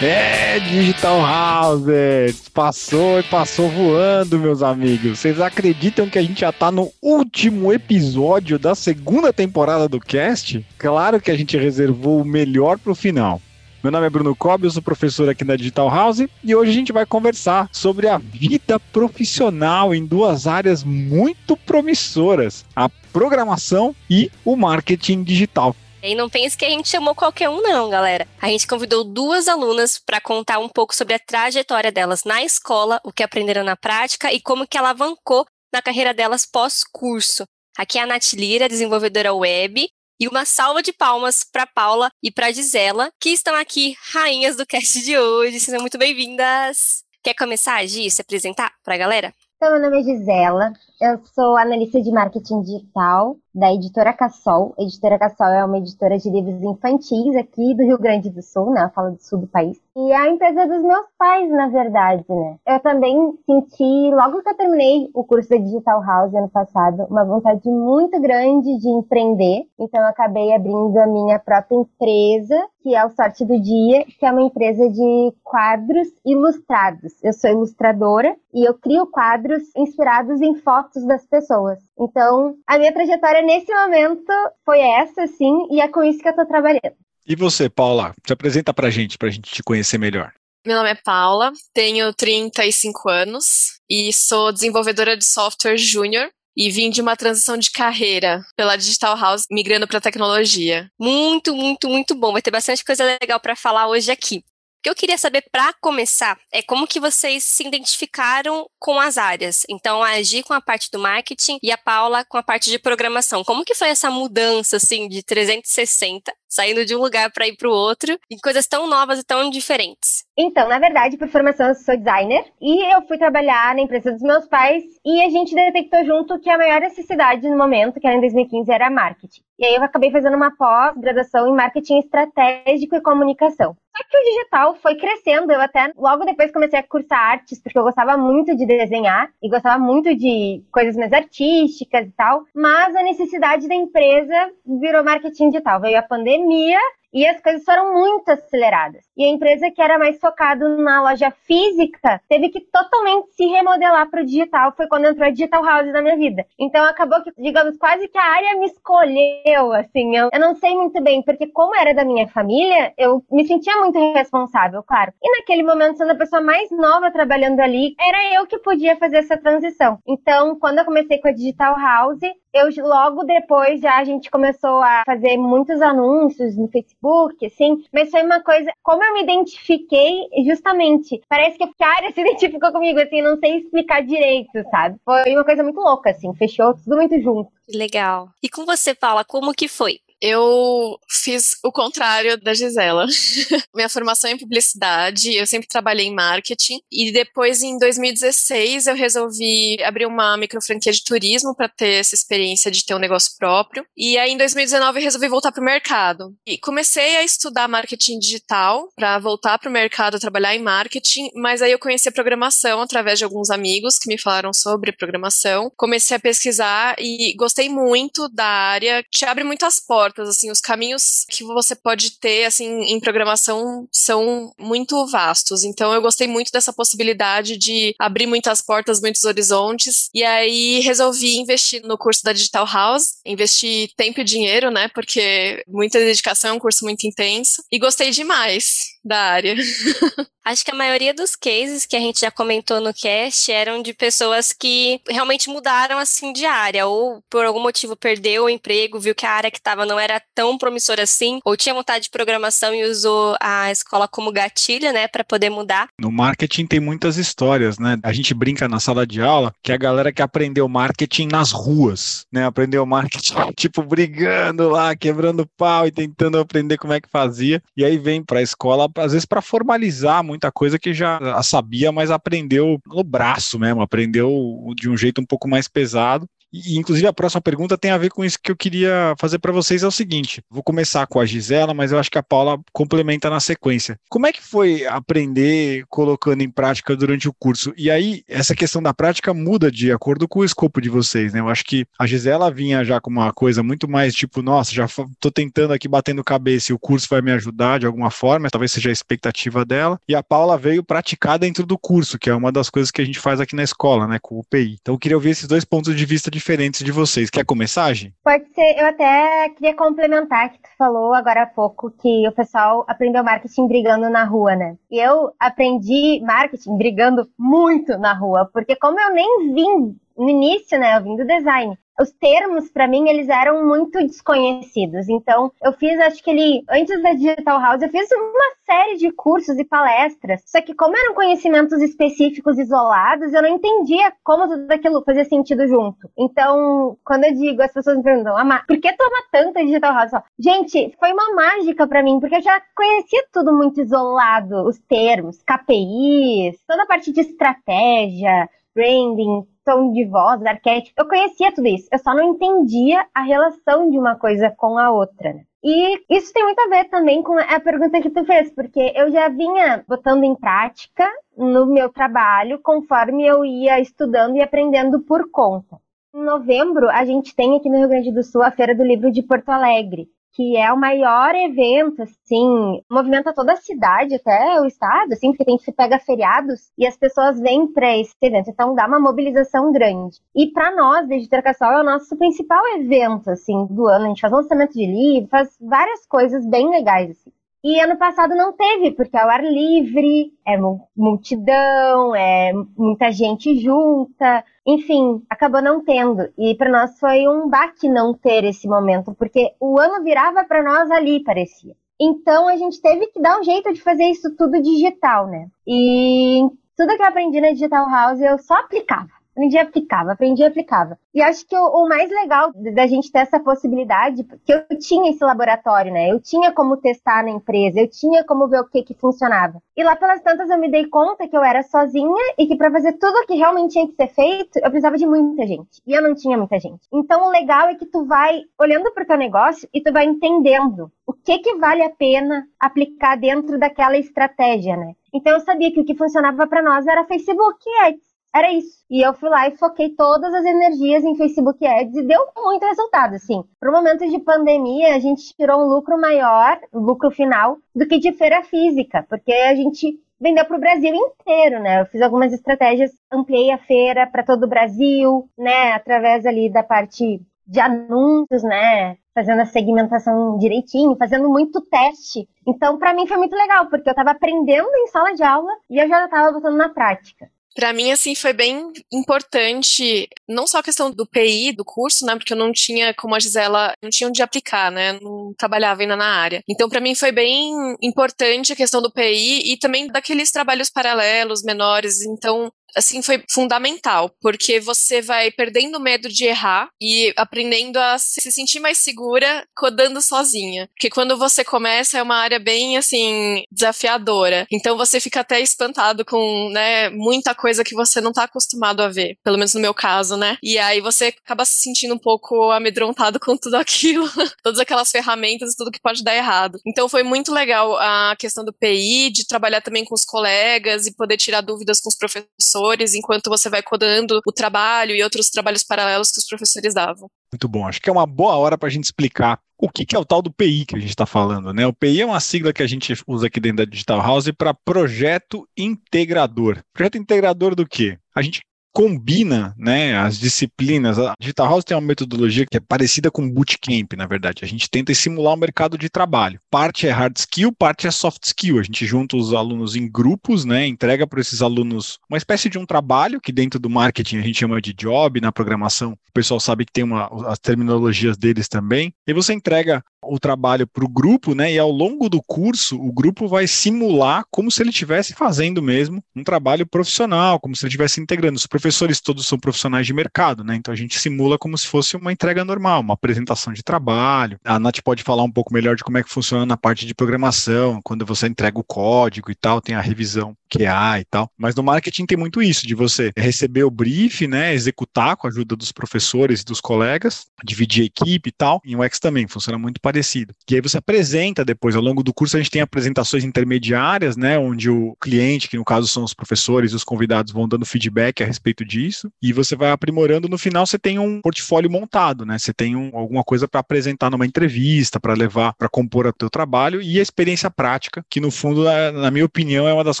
É, 0.00 0.58
Digital 0.60 1.22
House! 1.22 2.50
Passou 2.52 3.18
e 3.18 3.22
passou 3.22 3.70
voando, 3.70 4.38
meus 4.38 4.62
amigos. 4.62 5.18
Vocês 5.18 5.40
acreditam 5.40 6.06
que 6.10 6.18
a 6.18 6.22
gente 6.22 6.40
já 6.40 6.52
tá 6.52 6.70
no 6.70 6.92
último 7.00 7.72
episódio 7.72 8.58
da 8.58 8.74
segunda 8.74 9.32
temporada 9.32 9.88
do 9.88 9.98
cast? 9.98 10.64
Claro 10.76 11.18
que 11.18 11.30
a 11.30 11.36
gente 11.36 11.56
reservou 11.56 12.20
o 12.20 12.26
melhor 12.26 12.78
pro 12.78 12.94
final. 12.94 13.40
Meu 13.82 13.90
nome 13.90 14.06
é 14.06 14.10
Bruno 14.10 14.36
Cobb, 14.36 14.64
eu 14.64 14.70
sou 14.70 14.82
professor 14.82 15.30
aqui 15.30 15.44
na 15.44 15.56
Digital 15.56 15.88
House 15.88 16.26
e 16.44 16.54
hoje 16.54 16.72
a 16.72 16.74
gente 16.74 16.92
vai 16.92 17.06
conversar 17.06 17.68
sobre 17.72 18.06
a 18.06 18.18
vida 18.18 18.78
profissional 18.78 19.94
em 19.94 20.04
duas 20.04 20.46
áreas 20.46 20.84
muito 20.84 21.56
promissoras: 21.56 22.66
a 22.74 22.90
programação 23.12 23.96
e 24.10 24.30
o 24.44 24.56
marketing 24.56 25.22
digital. 25.22 25.74
E 26.06 26.14
não 26.14 26.30
pense 26.30 26.56
que 26.56 26.64
a 26.64 26.70
gente 26.70 26.88
chamou 26.88 27.16
qualquer 27.16 27.48
um, 27.48 27.60
não, 27.60 27.90
galera. 27.90 28.28
A 28.40 28.46
gente 28.46 28.64
convidou 28.64 29.02
duas 29.02 29.48
alunas 29.48 29.98
para 29.98 30.20
contar 30.20 30.60
um 30.60 30.68
pouco 30.68 30.94
sobre 30.94 31.14
a 31.14 31.18
trajetória 31.18 31.90
delas 31.90 32.22
na 32.22 32.44
escola, 32.44 33.00
o 33.02 33.12
que 33.12 33.24
aprenderam 33.24 33.64
na 33.64 33.76
prática 33.76 34.32
e 34.32 34.40
como 34.40 34.68
que 34.68 34.78
alavancou 34.78 35.44
na 35.72 35.82
carreira 35.82 36.14
delas 36.14 36.46
pós-curso. 36.46 37.44
Aqui 37.76 37.98
é 37.98 38.02
a 38.02 38.06
Nath 38.06 38.34
Lira, 38.34 38.68
desenvolvedora 38.68 39.34
web, 39.34 39.88
e 40.20 40.28
uma 40.28 40.44
salva 40.44 40.80
de 40.80 40.92
palmas 40.92 41.42
para 41.42 41.66
Paula 41.66 42.08
e 42.22 42.30
para 42.30 42.52
Gisela, 42.52 43.10
que 43.20 43.30
estão 43.30 43.56
aqui, 43.56 43.96
rainhas 44.12 44.56
do 44.56 44.64
cast 44.64 45.02
de 45.02 45.18
hoje. 45.18 45.58
Sejam 45.58 45.80
muito 45.80 45.98
bem-vindas. 45.98 47.02
Quer 47.20 47.34
começar, 47.34 47.84
Gi, 47.84 48.08
se 48.12 48.22
apresentar 48.22 48.72
para 48.84 48.94
a 48.94 48.98
galera? 48.98 49.34
Então, 49.56 49.72
meu 49.72 49.82
nome 49.82 50.00
é 50.00 50.04
Gisela, 50.04 50.72
eu 51.00 51.20
sou 51.34 51.56
analista 51.56 52.00
de 52.00 52.10
marketing 52.10 52.62
digital 52.62 53.36
da 53.54 53.72
editora 53.72 54.12
Cassol. 54.12 54.74
A 54.78 54.82
editora 54.82 55.18
Cassol 55.18 55.48
é 55.48 55.64
uma 55.64 55.78
editora 55.78 56.18
de 56.18 56.28
livros 56.28 56.62
infantis 56.62 57.34
aqui 57.36 57.74
do 57.74 57.84
Rio 57.84 57.98
Grande 57.98 58.28
do 58.28 58.42
Sul, 58.42 58.70
né? 58.70 58.90
Fala 58.94 59.10
do 59.10 59.22
sul 59.22 59.40
do 59.40 59.46
país. 59.46 59.80
E 59.96 60.12
é 60.12 60.16
a 60.16 60.28
empresa 60.28 60.66
dos 60.66 60.82
meus 60.82 61.06
pais, 61.18 61.50
na 61.50 61.68
verdade, 61.68 62.24
né? 62.28 62.56
Eu 62.66 62.80
também 62.80 63.16
senti, 63.46 64.10
logo 64.14 64.42
que 64.42 64.50
eu 64.50 64.56
terminei 64.56 65.08
o 65.14 65.24
curso 65.24 65.48
da 65.48 65.56
Digital 65.56 66.02
House 66.02 66.34
ano 66.34 66.50
passado, 66.50 67.06
uma 67.08 67.24
vontade 67.24 67.66
muito 67.66 68.20
grande 68.20 68.76
de 68.78 68.88
empreender. 68.88 69.64
Então, 69.78 70.02
eu 70.02 70.08
acabei 70.08 70.54
abrindo 70.54 70.98
a 70.98 71.06
minha 71.06 71.38
própria 71.38 71.76
empresa, 71.76 72.62
que 72.82 72.94
é 72.94 73.04
o 73.06 73.10
Sorte 73.10 73.44
do 73.44 73.58
Dia, 73.58 74.04
que 74.18 74.26
é 74.26 74.30
uma 74.30 74.42
empresa 74.42 74.86
de 74.90 75.32
quadros 75.42 76.08
ilustrados. 76.26 77.14
Eu 77.22 77.32
sou 77.32 77.50
ilustradora 77.50 78.36
e 78.52 78.68
eu 78.68 78.74
crio 78.74 79.06
quadros 79.06 79.62
inspirados 79.74 80.42
em 80.42 80.54
fotos 80.56 80.85
das 81.06 81.26
pessoas. 81.26 81.78
Então, 81.98 82.54
a 82.66 82.78
minha 82.78 82.92
trajetória 82.92 83.42
nesse 83.42 83.72
momento 83.72 84.32
foi 84.64 84.80
essa, 84.80 85.26
sim, 85.26 85.66
e 85.70 85.80
é 85.80 85.88
com 85.88 86.02
isso 86.02 86.20
que 86.20 86.28
eu 86.28 86.30
estou 86.30 86.46
trabalhando. 86.46 86.94
E 87.26 87.34
você, 87.34 87.68
Paula? 87.68 88.14
Se 88.24 88.32
apresenta 88.32 88.72
pra 88.72 88.90
gente, 88.90 89.18
pra 89.18 89.30
gente 89.30 89.50
te 89.50 89.62
conhecer 89.62 89.98
melhor. 89.98 90.32
Meu 90.64 90.76
nome 90.76 90.90
é 90.90 90.94
Paula, 90.94 91.52
tenho 91.72 92.12
35 92.12 93.08
anos 93.08 93.80
e 93.88 94.12
sou 94.12 94.52
desenvolvedora 94.52 95.16
de 95.16 95.24
software 95.24 95.76
júnior 95.76 96.28
e 96.56 96.70
vim 96.70 96.90
de 96.90 97.00
uma 97.00 97.16
transição 97.16 97.56
de 97.56 97.70
carreira 97.70 98.44
pela 98.56 98.76
Digital 98.76 99.16
House, 99.16 99.46
migrando 99.50 99.86
para 99.86 100.00
tecnologia. 100.00 100.90
Muito, 100.98 101.54
muito, 101.54 101.88
muito 101.88 102.14
bom. 102.14 102.32
Vai 102.32 102.42
ter 102.42 102.50
bastante 102.50 102.84
coisa 102.84 103.04
legal 103.20 103.38
para 103.38 103.54
falar 103.54 103.88
hoje 103.88 104.10
aqui. 104.10 104.42
Que 104.86 104.90
eu 104.90 104.94
queria 104.94 105.18
saber 105.18 105.42
para 105.50 105.72
começar 105.80 106.38
é 106.52 106.62
como 106.62 106.86
que 106.86 107.00
vocês 107.00 107.42
se 107.42 107.66
identificaram 107.66 108.70
com 108.78 109.00
as 109.00 109.18
áreas. 109.18 109.64
Então, 109.68 110.00
a 110.00 110.10
Agi 110.10 110.44
com 110.44 110.52
a 110.52 110.60
parte 110.60 110.92
do 110.92 110.98
marketing 111.00 111.58
e 111.60 111.72
a 111.72 111.76
Paula 111.76 112.24
com 112.24 112.38
a 112.38 112.42
parte 112.44 112.70
de 112.70 112.78
programação. 112.78 113.42
Como 113.42 113.64
que 113.64 113.74
foi 113.74 113.88
essa 113.88 114.12
mudança 114.12 114.76
assim 114.76 115.08
de 115.08 115.24
360 115.24 116.32
saindo 116.48 116.84
de 116.84 116.94
um 116.94 117.00
lugar 117.00 117.30
para 117.32 117.46
ir 117.46 117.56
para 117.56 117.68
o 117.68 117.72
outro, 117.72 118.18
em 118.30 118.38
coisas 118.38 118.66
tão 118.66 118.86
novas 118.86 119.20
e 119.20 119.24
tão 119.24 119.50
diferentes. 119.50 120.24
Então, 120.38 120.68
na 120.68 120.78
verdade, 120.78 121.16
por 121.16 121.28
formação 121.28 121.68
eu 121.68 121.74
sou 121.74 121.96
designer 121.96 122.44
e 122.60 122.94
eu 122.94 123.02
fui 123.06 123.18
trabalhar 123.18 123.74
na 123.74 123.82
empresa 123.82 124.12
dos 124.12 124.22
meus 124.22 124.46
pais 124.46 124.84
e 125.04 125.22
a 125.22 125.30
gente 125.30 125.54
detectou 125.54 126.04
junto 126.04 126.38
que 126.38 126.50
a 126.50 126.58
maior 126.58 126.80
necessidade 126.80 127.48
no 127.48 127.56
momento, 127.56 127.98
que 127.98 128.06
era 128.06 128.16
em 128.16 128.20
2015, 128.20 128.70
era 128.70 128.90
marketing. 128.90 129.40
E 129.58 129.64
aí 129.64 129.74
eu 129.74 129.82
acabei 129.82 130.10
fazendo 130.10 130.36
uma 130.36 130.54
pós-graduação 130.54 131.48
em 131.48 131.56
marketing 131.56 132.00
estratégico 132.00 132.96
e 132.96 133.00
comunicação. 133.00 133.74
Só 133.96 134.04
que 134.04 134.18
o 134.18 134.24
digital 134.24 134.74
foi 134.74 134.96
crescendo, 134.96 135.50
eu 135.50 135.60
até 135.60 135.90
logo 135.96 136.26
depois 136.26 136.52
comecei 136.52 136.78
a 136.78 136.82
cursar 136.82 137.18
artes, 137.18 137.62
porque 137.62 137.78
eu 137.78 137.82
gostava 137.82 138.18
muito 138.18 138.54
de 138.54 138.66
desenhar 138.66 139.30
e 139.42 139.48
gostava 139.48 139.82
muito 139.82 140.14
de 140.14 140.62
coisas 140.70 140.94
mais 140.96 141.10
artísticas 141.14 142.06
e 142.06 142.12
tal, 142.12 142.44
mas 142.54 142.94
a 142.94 143.02
necessidade 143.02 143.66
da 143.66 143.74
empresa 143.74 144.50
virou 144.66 145.02
marketing 145.02 145.48
digital. 145.48 145.80
Veio 145.80 145.98
a 145.98 146.02
pandemia 146.02 146.35
pandemia 146.36 146.78
e 147.12 147.26
as 147.26 147.40
coisas 147.40 147.64
foram 147.64 147.94
muito 147.94 148.28
aceleradas. 148.28 149.04
E 149.16 149.24
a 149.24 149.28
empresa 149.28 149.70
que 149.70 149.80
era 149.80 149.98
mais 149.98 150.18
focada 150.18 150.68
na 150.76 151.02
loja 151.02 151.30
física 151.30 152.20
teve 152.28 152.50
que 152.50 152.60
totalmente 152.60 153.32
se 153.32 153.46
remodelar 153.46 154.10
para 154.10 154.20
o 154.20 154.24
digital. 154.26 154.74
Foi 154.76 154.86
quando 154.86 155.06
entrou 155.06 155.26
a 155.26 155.30
Digital 155.30 155.64
House 155.64 155.90
na 155.90 156.02
minha 156.02 156.16
vida. 156.16 156.44
Então 156.58 156.84
acabou 156.84 157.22
que, 157.22 157.32
digamos, 157.38 157.78
quase 157.78 158.06
que 158.08 158.18
a 158.18 158.22
área 158.22 158.58
me 158.58 158.66
escolheu, 158.66 159.72
assim. 159.72 160.14
Eu, 160.14 160.28
eu 160.30 160.40
não 160.40 160.54
sei 160.56 160.74
muito 160.74 161.02
bem, 161.02 161.22
porque 161.22 161.46
como 161.46 161.74
era 161.74 161.94
da 161.94 162.04
minha 162.04 162.28
família, 162.28 162.92
eu 162.98 163.24
me 163.30 163.46
sentia 163.46 163.76
muito 163.78 163.98
responsável, 164.12 164.82
claro. 164.82 165.12
E 165.22 165.38
naquele 165.38 165.62
momento, 165.62 165.96
sendo 165.96 166.12
a 166.12 166.16
pessoa 166.16 166.42
mais 166.42 166.70
nova 166.70 167.10
trabalhando 167.10 167.60
ali, 167.60 167.94
era 167.98 168.34
eu 168.34 168.46
que 168.46 168.58
podia 168.58 168.94
fazer 168.96 169.18
essa 169.18 169.38
transição. 169.38 169.98
Então, 170.06 170.58
quando 170.58 170.80
eu 170.80 170.84
comecei 170.84 171.18
com 171.18 171.28
a 171.28 171.32
Digital 171.32 171.78
House, 171.78 172.20
eu 172.56 172.86
logo 172.86 173.24
depois 173.24 173.80
já 173.80 173.98
a 173.98 174.04
gente 174.04 174.30
começou 174.30 174.82
a 174.82 175.02
fazer 175.04 175.36
muitos 175.36 175.80
anúncios 175.80 176.56
no 176.56 176.68
Facebook, 176.68 177.44
assim, 177.44 177.84
mas 177.92 178.10
foi 178.10 178.22
uma 178.22 178.40
coisa, 178.42 178.72
como 178.82 179.04
eu 179.04 179.14
me 179.14 179.22
identifiquei, 179.22 180.26
justamente, 180.46 181.20
parece 181.28 181.58
que 181.58 181.64
a 181.64 181.88
área 181.88 182.10
se 182.12 182.20
identificou 182.20 182.72
comigo, 182.72 182.98
assim, 183.00 183.22
não 183.22 183.38
sei 183.38 183.58
explicar 183.58 184.02
direito, 184.02 184.62
sabe? 184.70 184.96
Foi 185.04 185.32
uma 185.32 185.44
coisa 185.44 185.62
muito 185.62 185.80
louca, 185.80 186.10
assim, 186.10 186.34
fechou 186.34 186.74
tudo 186.74 186.96
muito 186.96 187.20
junto. 187.20 187.50
Legal. 187.68 188.28
E 188.42 188.48
com 188.48 188.64
você, 188.64 188.94
Paula, 188.94 189.24
como 189.24 189.52
que 189.52 189.68
foi? 189.68 189.98
Eu 190.20 190.98
fiz 191.08 191.56
o 191.62 191.70
contrário 191.70 192.40
da 192.40 192.54
Gisela. 192.54 193.06
Minha 193.74 193.88
formação 193.88 194.30
é 194.30 194.32
em 194.32 194.38
publicidade, 194.38 195.34
eu 195.34 195.46
sempre 195.46 195.68
trabalhei 195.68 196.06
em 196.06 196.14
marketing 196.14 196.80
e 196.90 197.12
depois 197.12 197.62
em 197.62 197.78
2016 197.78 198.86
eu 198.86 198.94
resolvi 198.94 199.82
abrir 199.82 200.06
uma 200.06 200.36
micro 200.36 200.60
franquia 200.62 200.92
de 200.92 201.04
turismo 201.04 201.54
para 201.54 201.68
ter 201.68 201.94
essa 201.94 202.14
experiência 202.14 202.70
de 202.70 202.84
ter 202.84 202.94
um 202.94 202.98
negócio 202.98 203.32
próprio. 203.38 203.84
E 203.96 204.16
aí 204.16 204.32
em 204.32 204.36
2019 204.38 204.98
eu 204.98 205.04
resolvi 205.04 205.28
voltar 205.28 205.52
para 205.52 205.60
o 205.60 205.64
mercado. 205.64 206.34
E 206.46 206.56
comecei 206.58 207.16
a 207.16 207.24
estudar 207.24 207.68
marketing 207.68 208.18
digital 208.18 208.88
para 208.96 209.18
voltar 209.18 209.58
para 209.58 209.68
o 209.68 209.72
mercado, 209.72 210.18
trabalhar 210.18 210.54
em 210.54 210.62
marketing, 210.62 211.30
mas 211.34 211.60
aí 211.60 211.72
eu 211.72 211.78
conheci 211.78 212.08
a 212.08 212.12
programação 212.12 212.80
através 212.80 213.18
de 213.18 213.24
alguns 213.24 213.50
amigos 213.50 213.98
que 213.98 214.08
me 214.08 214.18
falaram 214.18 214.52
sobre 214.52 214.92
programação. 214.92 215.70
Comecei 215.76 216.16
a 216.16 216.20
pesquisar 216.20 216.96
e 216.98 217.34
gostei 217.34 217.68
muito 217.68 218.28
da 218.30 218.46
área, 218.46 219.04
te 219.10 219.24
abre 219.24 219.44
muitas 219.44 219.78
portas 219.78 220.05
portas, 220.06 220.28
assim, 220.28 220.50
os 220.50 220.60
caminhos 220.60 221.24
que 221.28 221.42
você 221.42 221.74
pode 221.74 222.18
ter, 222.18 222.44
assim, 222.44 222.82
em 222.82 223.00
programação 223.00 223.88
são 223.90 224.52
muito 224.58 225.06
vastos. 225.06 225.64
Então 225.64 225.92
eu 225.92 226.00
gostei 226.00 226.28
muito 226.28 226.52
dessa 226.52 226.72
possibilidade 226.72 227.56
de 227.56 227.94
abrir 227.98 228.26
muitas 228.26 228.60
portas, 228.60 229.00
muitos 229.00 229.24
horizontes. 229.24 230.08
E 230.14 230.22
aí 230.22 230.80
resolvi 230.80 231.38
investir 231.38 231.82
no 231.82 231.98
curso 231.98 232.22
da 232.22 232.32
Digital 232.32 232.66
House, 232.66 233.16
investir 233.24 233.90
tempo 233.96 234.20
e 234.20 234.24
dinheiro, 234.24 234.70
né? 234.70 234.88
Porque 234.94 235.64
muita 235.66 235.98
dedicação, 235.98 236.50
é 236.50 236.52
um 236.52 236.60
curso 236.60 236.84
muito 236.84 237.04
intenso. 237.04 237.62
E 237.70 237.78
gostei 237.78 238.10
demais 238.10 238.95
da 239.06 239.18
área. 239.18 239.54
Acho 240.46 240.64
que 240.64 240.70
a 240.70 240.76
maioria 240.76 241.12
dos 241.12 241.34
cases 241.34 241.86
que 241.86 241.96
a 241.96 241.98
gente 241.98 242.20
já 242.20 242.30
comentou 242.30 242.80
no 242.80 242.94
cast 242.94 243.50
eram 243.50 243.82
de 243.82 243.92
pessoas 243.92 244.52
que 244.52 245.00
realmente 245.08 245.48
mudaram 245.48 245.98
assim 245.98 246.32
de 246.32 246.46
área, 246.46 246.86
ou 246.86 247.20
por 247.28 247.44
algum 247.44 247.60
motivo 247.60 247.96
perdeu 247.96 248.44
o 248.44 248.48
emprego, 248.48 249.00
viu 249.00 249.12
que 249.12 249.26
a 249.26 249.32
área 249.32 249.50
que 249.50 249.58
estava 249.58 249.84
não 249.84 249.98
era 249.98 250.22
tão 250.36 250.56
promissora 250.56 251.02
assim, 251.02 251.40
ou 251.44 251.56
tinha 251.56 251.74
vontade 251.74 252.04
de 252.04 252.10
programação 252.10 252.72
e 252.72 252.84
usou 252.84 253.36
a 253.40 253.72
escola 253.72 254.06
como 254.06 254.30
gatilho, 254.30 254.92
né, 254.92 255.08
para 255.08 255.24
poder 255.24 255.50
mudar. 255.50 255.88
No 256.00 256.12
marketing 256.12 256.66
tem 256.66 256.78
muitas 256.78 257.16
histórias, 257.16 257.76
né? 257.76 257.98
A 258.04 258.12
gente 258.12 258.32
brinca 258.32 258.68
na 258.68 258.78
sala 258.78 259.04
de 259.04 259.20
aula 259.20 259.52
que 259.64 259.72
a 259.72 259.76
galera 259.76 260.12
que 260.12 260.22
aprendeu 260.22 260.68
marketing 260.68 261.26
nas 261.26 261.50
ruas, 261.50 262.24
né? 262.32 262.46
Aprendeu 262.46 262.86
marketing 262.86 263.34
tipo 263.56 263.82
brigando 263.82 264.68
lá, 264.68 264.94
quebrando 264.94 265.44
pau 265.56 265.88
e 265.88 265.90
tentando 265.90 266.38
aprender 266.38 266.78
como 266.78 266.92
é 266.92 267.00
que 267.00 267.10
fazia, 267.10 267.60
e 267.76 267.84
aí 267.84 267.98
vem 267.98 268.22
para 268.22 268.38
a 268.38 268.42
escola 268.42 268.88
às 268.96 269.12
vezes 269.12 269.26
para 269.26 269.42
formalizar 269.42 270.22
muita 270.24 270.50
coisa 270.50 270.78
que 270.78 270.92
já 270.94 271.18
sabia, 271.42 271.92
mas 271.92 272.10
aprendeu 272.10 272.80
no 272.86 273.02
braço 273.02 273.58
mesmo, 273.58 273.80
aprendeu 273.82 274.72
de 274.76 274.88
um 274.88 274.96
jeito 274.96 275.20
um 275.20 275.26
pouco 275.26 275.48
mais 275.48 275.68
pesado. 275.68 276.28
E, 276.52 276.78
inclusive, 276.78 277.06
a 277.06 277.12
próxima 277.12 277.40
pergunta 277.40 277.76
tem 277.78 277.90
a 277.90 277.98
ver 277.98 278.10
com 278.10 278.24
isso 278.24 278.38
que 278.42 278.50
eu 278.50 278.56
queria 278.56 279.14
fazer 279.18 279.38
para 279.38 279.52
vocês: 279.52 279.82
é 279.82 279.86
o 279.86 279.90
seguinte. 279.90 280.42
Vou 280.50 280.62
começar 280.62 281.06
com 281.06 281.20
a 281.20 281.26
Gisela, 281.26 281.74
mas 281.74 281.92
eu 281.92 281.98
acho 281.98 282.10
que 282.10 282.18
a 282.18 282.22
Paula 282.22 282.58
complementa 282.72 283.28
na 283.28 283.40
sequência. 283.40 283.98
Como 284.08 284.26
é 284.26 284.32
que 284.32 284.42
foi 284.42 284.86
aprender 284.86 285.84
colocando 285.88 286.42
em 286.42 286.50
prática 286.50 286.96
durante 286.96 287.28
o 287.28 287.34
curso? 287.34 287.72
E 287.76 287.90
aí, 287.90 288.22
essa 288.28 288.54
questão 288.54 288.82
da 288.82 288.94
prática 288.94 289.34
muda 289.34 289.70
de 289.70 289.92
acordo 289.92 290.28
com 290.28 290.40
o 290.40 290.44
escopo 290.44 290.80
de 290.80 290.88
vocês, 290.88 291.32
né? 291.32 291.40
Eu 291.40 291.48
acho 291.48 291.64
que 291.64 291.86
a 291.98 292.06
Gisela 292.06 292.50
vinha 292.50 292.84
já 292.84 293.00
com 293.00 293.10
uma 293.10 293.32
coisa 293.32 293.62
muito 293.62 293.88
mais 293.88 294.14
tipo, 294.14 294.42
nossa, 294.42 294.72
já 294.72 294.86
tô 295.20 295.30
tentando 295.30 295.72
aqui 295.72 295.88
batendo 295.88 296.24
cabeça 296.24 296.72
e 296.72 296.74
o 296.74 296.78
curso 296.78 297.06
vai 297.10 297.20
me 297.20 297.32
ajudar 297.32 297.78
de 297.78 297.86
alguma 297.86 298.10
forma, 298.10 298.48
talvez 298.50 298.72
seja 298.72 298.88
a 298.88 298.92
expectativa 298.92 299.64
dela. 299.64 299.98
E 300.08 300.14
a 300.14 300.22
Paula 300.22 300.56
veio 300.56 300.82
praticar 300.82 301.38
dentro 301.38 301.66
do 301.66 301.78
curso, 301.78 302.18
que 302.18 302.30
é 302.30 302.34
uma 302.34 302.52
das 302.52 302.70
coisas 302.70 302.90
que 302.90 303.00
a 303.00 303.04
gente 303.04 303.18
faz 303.18 303.40
aqui 303.40 303.54
na 303.54 303.62
escola, 303.62 304.06
né, 304.06 304.18
com 304.20 304.38
o 304.38 304.44
PI. 304.44 304.78
Então 304.80 304.94
eu 304.94 304.98
queria 304.98 305.16
ouvir 305.16 305.30
esses 305.30 305.46
dois 305.46 305.64
pontos 305.64 305.94
de 305.94 306.04
vista 306.04 306.30
diferentes 306.36 306.84
de 306.84 306.92
vocês. 306.92 307.30
Quer 307.30 307.44
começar, 307.44 307.92
Gi? 307.94 308.12
Pode 308.22 308.44
ser. 308.54 308.78
Eu 308.78 308.86
até 308.86 309.48
queria 309.50 309.74
complementar 309.74 310.50
que 310.52 310.58
tu 310.58 310.68
falou 310.78 311.14
agora 311.14 311.42
há 311.42 311.46
pouco 311.46 311.90
que 311.90 312.28
o 312.28 312.32
pessoal 312.32 312.84
aprendeu 312.86 313.24
marketing 313.24 313.66
brigando 313.66 314.08
na 314.10 314.24
rua, 314.24 314.54
né? 314.54 314.76
E 314.90 314.98
eu 314.98 315.32
aprendi 315.40 316.20
marketing 316.22 316.76
brigando 316.76 317.28
muito 317.38 317.96
na 317.98 318.12
rua, 318.12 318.48
porque 318.52 318.76
como 318.76 319.00
eu 319.00 319.12
nem 319.12 319.54
vim 319.54 319.96
no 320.16 320.28
início, 320.28 320.78
né, 320.78 320.96
eu 320.96 321.02
vim 321.02 321.16
do 321.16 321.26
design 321.26 321.76
os 322.00 322.10
termos, 322.12 322.70
para 322.70 322.86
mim, 322.86 323.08
eles 323.08 323.28
eram 323.28 323.66
muito 323.66 323.98
desconhecidos. 324.06 325.08
Então, 325.08 325.50
eu 325.62 325.72
fiz, 325.72 325.98
acho 326.00 326.22
que 326.22 326.30
ele, 326.30 326.62
antes 326.68 327.02
da 327.02 327.12
Digital 327.12 327.60
House, 327.60 327.82
eu 327.82 327.88
fiz 327.88 328.08
uma 328.12 328.54
série 328.64 328.96
de 328.96 329.10
cursos 329.12 329.58
e 329.58 329.64
palestras. 329.64 330.42
Só 330.46 330.60
que, 330.60 330.74
como 330.74 330.96
eram 330.96 331.14
conhecimentos 331.14 331.80
específicos 331.80 332.58
isolados, 332.58 333.32
eu 333.32 333.42
não 333.42 333.48
entendia 333.48 334.12
como 334.22 334.48
tudo 334.48 334.70
aquilo 334.70 335.02
fazia 335.04 335.24
sentido 335.24 335.66
junto. 335.66 336.10
Então, 336.18 336.98
quando 337.04 337.24
eu 337.24 337.34
digo, 337.34 337.62
as 337.62 337.72
pessoas 337.72 337.96
me 337.96 338.02
perguntam, 338.02 338.34
por 338.66 338.78
que 338.78 338.92
toma 338.92 339.24
tanta 339.32 339.64
Digital 339.64 339.94
House? 339.94 340.22
Gente, 340.38 340.94
foi 340.98 341.12
uma 341.12 341.34
mágica 341.34 341.86
para 341.86 342.02
mim, 342.02 342.20
porque 342.20 342.36
eu 342.36 342.42
já 342.42 342.60
conhecia 342.74 343.24
tudo 343.32 343.52
muito 343.52 343.80
isolado, 343.80 344.66
os 344.66 344.78
termos, 344.80 345.42
KPIs, 345.42 346.62
toda 346.66 346.82
a 346.82 346.86
parte 346.86 347.12
de 347.12 347.20
estratégia, 347.20 348.48
branding, 348.74 349.46
tom 349.66 349.92
de 349.92 350.04
voz, 350.06 350.46
arquétipo. 350.46 350.94
Eu 350.96 351.08
conhecia 351.08 351.52
tudo 351.52 351.66
isso, 351.66 351.88
eu 351.92 351.98
só 351.98 352.14
não 352.14 352.22
entendia 352.22 353.04
a 353.12 353.22
relação 353.22 353.90
de 353.90 353.98
uma 353.98 354.14
coisa 354.14 354.48
com 354.56 354.78
a 354.78 354.90
outra. 354.90 355.34
Né? 355.34 355.44
E 355.64 356.00
isso 356.08 356.32
tem 356.32 356.44
muito 356.44 356.60
a 356.60 356.68
ver 356.68 356.84
também 356.84 357.22
com 357.22 357.36
a 357.36 357.60
pergunta 357.60 358.00
que 358.00 358.08
tu 358.08 358.24
fez, 358.24 358.52
porque 358.54 358.92
eu 358.94 359.10
já 359.10 359.28
vinha 359.28 359.84
botando 359.88 360.22
em 360.22 360.36
prática 360.36 361.04
no 361.36 361.66
meu 361.66 361.90
trabalho 361.90 362.60
conforme 362.62 363.26
eu 363.26 363.44
ia 363.44 363.80
estudando 363.80 364.36
e 364.36 364.40
aprendendo 364.40 365.00
por 365.00 365.28
conta. 365.30 365.76
Em 366.14 366.22
novembro, 366.22 366.88
a 366.88 367.04
gente 367.04 367.34
tem 367.34 367.56
aqui 367.56 367.68
no 367.68 367.78
Rio 367.78 367.88
Grande 367.88 368.12
do 368.12 368.22
Sul 368.22 368.42
a 368.42 368.52
Feira 368.52 368.74
do 368.74 368.84
Livro 368.84 369.10
de 369.10 369.22
Porto 369.22 369.48
Alegre 369.48 370.08
que 370.36 370.54
é 370.54 370.70
o 370.70 370.78
maior 370.78 371.34
evento, 371.34 372.02
assim, 372.02 372.82
movimenta 372.90 373.32
toda 373.32 373.54
a 373.54 373.56
cidade, 373.56 374.16
até 374.16 374.60
o 374.60 374.66
estado, 374.66 375.14
assim, 375.14 375.30
porque 375.30 375.46
tem 375.46 375.56
que 375.56 375.64
se 375.64 375.72
pega 375.72 375.98
feriados 375.98 376.70
e 376.76 376.86
as 376.86 376.94
pessoas 376.94 377.40
vêm 377.40 377.66
para 377.66 377.96
esse 377.96 378.14
evento, 378.20 378.50
então 378.50 378.74
dá 378.74 378.86
uma 378.86 379.00
mobilização 379.00 379.72
grande. 379.72 380.18
E 380.34 380.48
para 380.52 380.76
nós, 380.76 381.08
da 381.08 381.14
Editora 381.14 381.42
Cassol, 381.42 381.72
é 381.72 381.80
o 381.80 381.84
nosso 381.84 382.14
principal 382.18 382.62
evento, 382.76 383.30
assim, 383.30 383.66
do 383.70 383.86
ano. 383.86 384.04
A 384.04 384.08
gente 384.08 384.20
faz 384.20 384.32
lançamento 384.32 384.72
de 384.72 384.84
livro, 384.86 385.30
faz 385.30 385.56
várias 385.58 386.06
coisas 386.06 386.46
bem 386.46 386.68
legais, 386.68 387.12
assim. 387.12 387.32
E 387.64 387.80
ano 387.80 387.96
passado 387.96 388.34
não 388.34 388.52
teve, 388.52 388.92
porque 388.92 389.16
é 389.16 389.24
o 389.24 389.28
ar 389.28 389.42
livre, 389.42 390.32
é 390.46 390.56
multidão, 390.96 392.14
é 392.14 392.52
muita 392.76 393.10
gente 393.10 393.58
junta, 393.58 394.44
enfim, 394.64 395.22
acabou 395.28 395.60
não 395.60 395.84
tendo. 395.84 396.28
E 396.38 396.54
para 396.54 396.70
nós 396.70 396.98
foi 396.98 397.26
um 397.26 397.48
baque 397.48 397.88
não 397.88 398.14
ter 398.14 398.44
esse 398.44 398.68
momento, 398.68 399.14
porque 399.14 399.52
o 399.58 399.80
ano 399.80 400.04
virava 400.04 400.44
para 400.44 400.62
nós 400.62 400.90
ali, 400.90 401.24
parecia. 401.24 401.74
Então 402.00 402.46
a 402.46 402.56
gente 402.56 402.80
teve 402.80 403.06
que 403.06 403.20
dar 403.20 403.40
um 403.40 403.42
jeito 403.42 403.72
de 403.72 403.82
fazer 403.82 404.04
isso 404.04 404.36
tudo 404.36 404.60
digital, 404.62 405.26
né? 405.26 405.48
E 405.66 406.42
tudo 406.76 406.94
que 406.94 407.02
eu 407.02 407.06
aprendi 407.06 407.40
na 407.40 407.52
Digital 407.52 407.88
House 407.88 408.20
eu 408.20 408.38
só 408.38 408.54
aplicava 408.54 409.15
aprendi 409.36 409.56
e 409.56 409.58
aplicava, 409.58 410.12
aprendi 410.12 410.42
e 410.42 410.46
aplicava. 410.46 410.98
E 411.14 411.20
acho 411.20 411.46
que 411.46 411.56
o, 411.56 411.66
o, 411.66 411.88
mais 411.88 412.10
legal 412.10 412.50
da 412.54 412.86
gente 412.86 413.12
ter 413.12 413.18
essa 413.18 413.38
possibilidade, 413.38 414.24
porque 414.24 414.52
eu 414.52 414.78
tinha 414.78 415.10
esse 415.10 415.22
laboratório, 415.22 415.92
né? 415.92 416.10
Eu 416.10 416.20
tinha 416.20 416.50
como 416.50 416.78
testar 416.78 417.22
na 417.22 417.30
empresa, 417.30 417.80
eu 417.80 417.88
tinha 417.88 418.24
como 418.24 418.48
ver 418.48 418.60
o 418.60 418.68
que 418.68 418.82
que 418.82 418.94
funcionava. 418.94 419.62
E 419.76 419.84
lá 419.84 419.94
pelas 419.94 420.22
tantas 420.22 420.48
eu 420.48 420.58
me 420.58 420.70
dei 420.70 420.86
conta 420.86 421.28
que 421.28 421.36
eu 421.36 421.44
era 421.44 421.62
sozinha 421.62 422.34
e 422.38 422.46
que 422.46 422.56
para 422.56 422.70
fazer 422.70 422.94
tudo 422.94 423.18
o 423.18 423.26
que 423.26 423.34
realmente 423.34 423.72
tinha 423.72 423.86
que 423.86 423.94
ser 423.94 424.08
feito, 424.08 424.56
eu 424.56 424.70
precisava 424.70 424.96
de 424.96 425.06
muita 425.06 425.46
gente. 425.46 425.82
E 425.86 425.92
eu 425.92 426.02
não 426.02 426.14
tinha 426.14 426.36
muita 426.38 426.58
gente. 426.58 426.86
Então 426.92 427.26
o 427.26 427.30
legal 427.30 427.68
é 427.68 427.74
que 427.74 427.86
tu 427.86 428.04
vai 428.06 428.40
olhando 428.58 428.90
pro 428.92 429.06
teu 429.06 429.18
negócio 429.18 429.68
e 429.72 429.82
tu 429.82 429.92
vai 429.92 430.06
entendendo 430.06 430.90
o 431.06 431.12
que 431.12 431.38
que 431.38 431.56
vale 431.56 431.82
a 431.82 431.90
pena 431.90 432.46
aplicar 432.58 433.16
dentro 433.16 433.58
daquela 433.58 433.96
estratégia, 433.96 434.76
né? 434.76 434.94
Então 435.12 435.32
eu 435.32 435.40
sabia 435.40 435.72
que 435.72 435.80
o 435.80 435.84
que 435.84 435.94
funcionava 435.94 436.46
para 436.46 436.62
nós 436.62 436.86
era 436.86 437.06
Facebook 437.06 437.64
Ads. 437.82 438.05
Era 438.36 438.52
isso. 438.52 438.84
E 438.90 439.00
eu 439.00 439.14
fui 439.14 439.30
lá 439.30 439.48
e 439.48 439.56
foquei 439.56 439.88
todas 439.88 440.34
as 440.34 440.44
energias 440.44 441.02
em 441.02 441.16
Facebook 441.16 441.66
Ads 441.66 441.96
e 441.96 442.02
deu 442.02 442.20
muito 442.36 442.66
resultado, 442.66 443.14
assim. 443.14 443.42
Pro 443.58 443.72
momento 443.72 444.06
de 444.06 444.18
pandemia, 444.18 444.94
a 444.94 444.98
gente 444.98 445.34
tirou 445.34 445.62
um 445.62 445.68
lucro 445.68 445.98
maior, 445.98 446.60
um 446.70 446.80
lucro 446.80 447.10
final, 447.10 447.56
do 447.74 447.88
que 447.88 447.98
de 447.98 448.12
feira 448.12 448.42
física, 448.42 449.06
porque 449.08 449.32
a 449.32 449.54
gente 449.54 449.98
vendeu 450.20 450.44
para 450.44 450.56
o 450.58 450.60
Brasil 450.60 450.94
inteiro, 450.94 451.62
né? 451.62 451.80
Eu 451.80 451.86
fiz 451.86 452.02
algumas 452.02 452.30
estratégias, 452.30 452.90
ampliei 453.10 453.50
a 453.52 453.58
feira 453.58 454.06
para 454.06 454.22
todo 454.22 454.44
o 454.44 454.48
Brasil, 454.48 455.26
né? 455.38 455.72
Através 455.72 456.26
ali 456.26 456.50
da 456.50 456.62
parte 456.62 457.22
de 457.46 457.60
anúncios, 457.60 458.42
né? 458.42 458.98
Fazendo 459.14 459.40
a 459.40 459.46
segmentação 459.46 460.36
direitinho, 460.36 460.94
fazendo 460.96 461.30
muito 461.30 461.58
teste. 461.62 462.28
Então, 462.46 462.78
para 462.78 462.92
mim 462.92 463.06
foi 463.06 463.16
muito 463.16 463.34
legal, 463.34 463.66
porque 463.70 463.88
eu 463.88 463.92
estava 463.92 464.10
aprendendo 464.10 464.68
em 464.76 464.88
sala 464.88 465.14
de 465.14 465.22
aula 465.22 465.52
e 465.70 465.78
eu 465.78 465.88
já 465.88 466.04
estava 466.04 466.32
botando 466.32 466.56
na 466.56 466.68
prática. 466.68 467.30
Para 467.56 467.72
mim, 467.72 467.90
assim, 467.90 468.14
foi 468.14 468.34
bem 468.34 468.70
importante, 468.92 470.06
não 470.28 470.46
só 470.46 470.58
a 470.58 470.62
questão 470.62 470.90
do 470.90 471.06
PI, 471.06 471.52
do 471.52 471.64
curso, 471.64 472.04
né, 472.04 472.14
porque 472.14 472.34
eu 472.34 472.36
não 472.36 472.52
tinha, 472.52 472.92
como 472.92 473.14
a 473.14 473.18
Gisela, 473.18 473.72
não 473.82 473.88
tinha 473.88 474.08
onde 474.10 474.20
aplicar, 474.22 474.70
né, 474.70 474.98
não 475.00 475.32
trabalhava 475.38 475.80
ainda 475.80 475.96
na 475.96 476.04
área. 476.06 476.42
Então, 476.46 476.68
para 476.68 476.82
mim, 476.82 476.94
foi 476.94 477.10
bem 477.10 477.54
importante 477.82 478.52
a 478.52 478.56
questão 478.56 478.82
do 478.82 478.92
PI 478.92 479.52
e 479.52 479.58
também 479.58 479.86
daqueles 479.86 480.30
trabalhos 480.30 480.68
paralelos, 480.68 481.42
menores. 481.42 482.02
Então, 482.02 482.52
assim, 482.76 483.00
foi 483.02 483.22
fundamental, 483.30 484.10
porque 484.20 484.60
você 484.60 485.00
vai 485.00 485.30
perdendo 485.30 485.80
medo 485.80 486.08
de 486.08 486.26
errar 486.26 486.68
e 486.80 487.12
aprendendo 487.16 487.78
a 487.78 487.98
se 487.98 488.30
sentir 488.30 488.60
mais 488.60 488.78
segura 488.78 489.46
codando 489.56 490.00
sozinha. 490.02 490.68
Porque 490.74 490.90
quando 490.90 491.16
você 491.16 491.42
começa 491.42 491.98
é 491.98 492.02
uma 492.02 492.16
área 492.16 492.38
bem, 492.38 492.76
assim, 492.76 493.42
desafiadora. 493.50 494.46
Então 494.52 494.76
você 494.76 495.00
fica 495.00 495.20
até 495.20 495.40
espantado 495.40 496.04
com, 496.04 496.50
né, 496.50 496.90
muita 496.90 497.34
coisa 497.34 497.64
que 497.64 497.74
você 497.74 498.00
não 498.00 498.12
tá 498.12 498.24
acostumado 498.24 498.82
a 498.82 498.88
ver. 498.88 499.16
Pelo 499.24 499.38
menos 499.38 499.54
no 499.54 499.60
meu 499.60 499.72
caso, 499.72 500.16
né? 500.16 500.36
E 500.42 500.58
aí 500.58 500.80
você 500.80 501.14
acaba 501.24 501.44
se 501.44 501.60
sentindo 501.60 501.94
um 501.94 501.98
pouco 501.98 502.50
amedrontado 502.50 503.18
com 503.18 503.36
tudo 503.36 503.56
aquilo, 503.56 504.06
todas 504.42 504.60
aquelas 504.60 504.90
ferramentas 504.90 505.52
e 505.52 505.56
tudo 505.56 505.70
que 505.70 505.80
pode 505.80 506.04
dar 506.04 506.14
errado. 506.14 506.58
Então 506.66 506.88
foi 506.88 507.02
muito 507.02 507.32
legal 507.32 507.76
a 507.78 508.14
questão 508.18 508.44
do 508.44 508.52
PI, 508.52 509.10
de 509.10 509.26
trabalhar 509.26 509.62
também 509.62 509.84
com 509.84 509.94
os 509.94 510.04
colegas 510.04 510.86
e 510.86 510.94
poder 510.94 511.16
tirar 511.16 511.40
dúvidas 511.40 511.80
com 511.80 511.88
os 511.88 511.96
professores 511.96 512.65
professores 512.66 512.94
enquanto 512.94 513.28
você 513.28 513.48
vai 513.48 513.62
codando 513.62 514.20
o 514.26 514.32
trabalho 514.32 514.94
e 514.94 515.02
outros 515.02 515.30
trabalhos 515.30 515.62
paralelos 515.62 516.10
que 516.10 516.18
os 516.18 516.26
professores 516.26 516.74
davam. 516.74 517.08
Muito 517.32 517.48
bom. 517.48 517.66
Acho 517.66 517.80
que 517.80 517.88
é 517.88 517.92
uma 517.92 518.06
boa 518.06 518.36
hora 518.36 518.58
para 518.58 518.68
a 518.68 518.70
gente 518.70 518.84
explicar 518.84 519.38
o 519.58 519.68
que, 519.70 519.86
que, 519.86 519.96
é 519.96 519.98
o 519.98 520.04
tal 520.04 520.20
do 520.20 520.30
PI 520.30 520.66
que 520.66 520.76
a 520.76 520.78
gente 520.78 520.90
está 520.90 521.06
falando, 521.06 521.52
né? 521.52 521.66
O 521.66 521.72
PI 521.72 522.02
é 522.02 522.06
uma 522.06 522.20
sigla 522.20 522.52
que 522.52 522.62
a 522.62 522.66
gente 522.66 522.94
usa 523.06 523.26
aqui 523.26 523.40
dentro 523.40 523.58
da 523.58 523.64
Digital 523.64 524.00
House 524.00 524.30
para 524.36 524.52
projeto 524.52 525.48
integrador. 525.56 526.62
Projeto 526.74 526.98
integrador 526.98 527.54
do 527.54 527.66
quê? 527.66 527.98
A 528.14 528.20
gente 528.20 528.42
combina 528.76 529.54
né, 529.56 529.96
as 529.96 530.18
disciplinas. 530.18 530.98
A 530.98 531.14
Digital 531.18 531.48
House 531.48 531.64
tem 531.64 531.74
uma 531.74 531.80
metodologia 531.80 532.44
que 532.44 532.58
é 532.58 532.60
parecida 532.60 533.10
com 533.10 533.26
bootcamp, 533.26 533.94
na 533.96 534.04
verdade. 534.04 534.44
A 534.44 534.46
gente 534.46 534.68
tenta 534.68 534.92
simular 534.92 535.32
o 535.32 535.38
mercado 535.38 535.78
de 535.78 535.88
trabalho. 535.88 536.38
Parte 536.50 536.86
é 536.86 536.90
hard 536.90 537.16
skill, 537.16 537.54
parte 537.54 537.86
é 537.86 537.90
soft 537.90 538.24
skill. 538.24 538.58
A 538.58 538.62
gente 538.62 538.84
junta 538.84 539.16
os 539.16 539.32
alunos 539.32 539.76
em 539.76 539.90
grupos, 539.90 540.44
né, 540.44 540.66
entrega 540.66 541.06
para 541.06 541.22
esses 541.22 541.40
alunos 541.40 541.98
uma 542.06 542.18
espécie 542.18 542.50
de 542.50 542.58
um 542.58 542.66
trabalho, 542.66 543.18
que 543.18 543.32
dentro 543.32 543.58
do 543.58 543.70
marketing 543.70 544.18
a 544.18 544.22
gente 544.22 544.40
chama 544.40 544.60
de 544.60 544.74
job, 544.74 545.22
na 545.22 545.32
programação 545.32 545.92
o 545.92 546.12
pessoal 546.12 546.40
sabe 546.40 546.64
que 546.64 546.72
tem 546.72 546.84
uma, 546.84 547.10
as 547.30 547.38
terminologias 547.38 548.16
deles 548.16 548.48
também. 548.48 548.92
E 549.06 549.12
você 549.12 549.32
entrega 549.32 549.82
o 550.02 550.18
trabalho 550.18 550.66
para 550.66 550.84
o 550.84 550.88
grupo, 550.88 551.34
né? 551.34 551.52
E 551.52 551.58
ao 551.58 551.70
longo 551.70 552.08
do 552.08 552.22
curso, 552.22 552.80
o 552.80 552.92
grupo 552.92 553.26
vai 553.26 553.46
simular 553.46 554.24
como 554.30 554.50
se 554.50 554.62
ele 554.62 554.70
estivesse 554.70 555.14
fazendo 555.14 555.62
mesmo 555.62 556.02
um 556.14 556.22
trabalho 556.22 556.66
profissional, 556.66 557.40
como 557.40 557.56
se 557.56 557.64
ele 557.64 557.68
estivesse 557.68 558.00
integrando. 558.00 558.36
Os 558.36 558.46
professores 558.66 559.00
todos 559.00 559.24
são 559.28 559.38
profissionais 559.38 559.86
de 559.86 559.94
mercado, 559.94 560.42
né? 560.42 560.56
Então 560.56 560.74
a 560.74 560.76
gente 560.76 560.98
simula 560.98 561.38
como 561.38 561.56
se 561.56 561.68
fosse 561.68 561.96
uma 561.96 562.12
entrega 562.12 562.44
normal, 562.44 562.80
uma 562.80 562.94
apresentação 562.94 563.52
de 563.52 563.62
trabalho. 563.62 564.38
A 564.44 564.58
Nath 564.58 564.80
pode 564.82 565.04
falar 565.04 565.22
um 565.22 565.30
pouco 565.30 565.54
melhor 565.54 565.76
de 565.76 565.84
como 565.84 565.98
é 565.98 566.02
que 566.02 566.10
funciona 566.10 566.44
na 566.44 566.56
parte 566.56 566.84
de 566.84 566.92
programação, 566.92 567.80
quando 567.84 568.04
você 568.04 568.26
entrega 568.26 568.58
o 568.58 568.64
código 568.64 569.30
e 569.30 569.36
tal, 569.36 569.60
tem 569.60 569.76
a 569.76 569.80
revisão 569.80 570.34
QA 570.50 571.00
e 571.00 571.04
tal. 571.04 571.30
Mas 571.36 571.54
no 571.54 571.62
marketing 571.62 572.06
tem 572.06 572.18
muito 572.18 572.42
isso, 572.42 572.66
de 572.66 572.74
você 572.74 573.10
receber 573.16 573.64
o 573.64 573.70
brief, 573.70 574.26
né, 574.26 574.54
executar 574.54 575.16
com 575.16 575.26
a 575.26 575.30
ajuda 575.30 575.56
dos 575.56 575.72
professores 575.72 576.40
e 576.40 576.44
dos 576.44 576.60
colegas, 576.60 577.26
dividir 577.44 577.82
a 577.82 577.86
equipe 577.86 578.28
e 578.28 578.32
tal. 578.32 578.60
Em 578.64 578.76
UX 578.76 578.98
também 578.98 579.26
funciona 579.26 579.58
muito 579.58 579.80
parecido. 579.80 580.34
E 580.50 580.54
aí 580.54 580.60
você 580.60 580.78
apresenta 580.78 581.44
depois, 581.44 581.74
ao 581.74 581.82
longo 581.82 582.02
do 582.02 582.12
curso 582.14 582.36
a 582.36 582.40
gente 582.40 582.50
tem 582.50 582.62
apresentações 582.62 583.24
intermediárias, 583.24 584.16
né, 584.16 584.38
onde 584.38 584.70
o 584.70 584.96
cliente, 585.00 585.48
que 585.48 585.56
no 585.56 585.64
caso 585.64 585.86
são 585.86 586.04
os 586.04 586.14
professores 586.14 586.72
e 586.72 586.76
os 586.76 586.84
convidados, 586.84 587.32
vão 587.32 587.48
dando 587.48 587.66
feedback 587.66 588.22
a 588.22 588.26
respeito 588.26 588.64
disso, 588.64 589.10
e 589.22 589.32
você 589.32 589.56
vai 589.56 589.70
aprimorando. 589.70 590.28
No 590.28 590.38
final 590.38 590.66
você 590.66 590.78
tem 590.78 590.98
um 590.98 591.20
portfólio 591.20 591.70
montado, 591.70 592.24
né? 592.24 592.38
Você 592.38 592.52
tem 592.52 592.76
um, 592.76 592.90
alguma 592.94 593.24
coisa 593.24 593.48
para 593.48 593.60
apresentar 593.60 594.10
numa 594.10 594.26
entrevista, 594.26 595.00
para 595.00 595.14
levar, 595.14 595.54
para 595.54 595.68
compor 595.68 596.06
o 596.06 596.12
teu 596.12 596.30
trabalho 596.30 596.80
e 596.80 596.98
a 596.98 597.02
experiência 597.02 597.50
prática, 597.50 598.04
que 598.10 598.20
no 598.20 598.30
fundo, 598.30 598.64
na 598.64 599.10
minha 599.10 599.24
opinião, 599.24 599.66
é 599.66 599.72
uma 599.72 599.84
das 599.84 600.00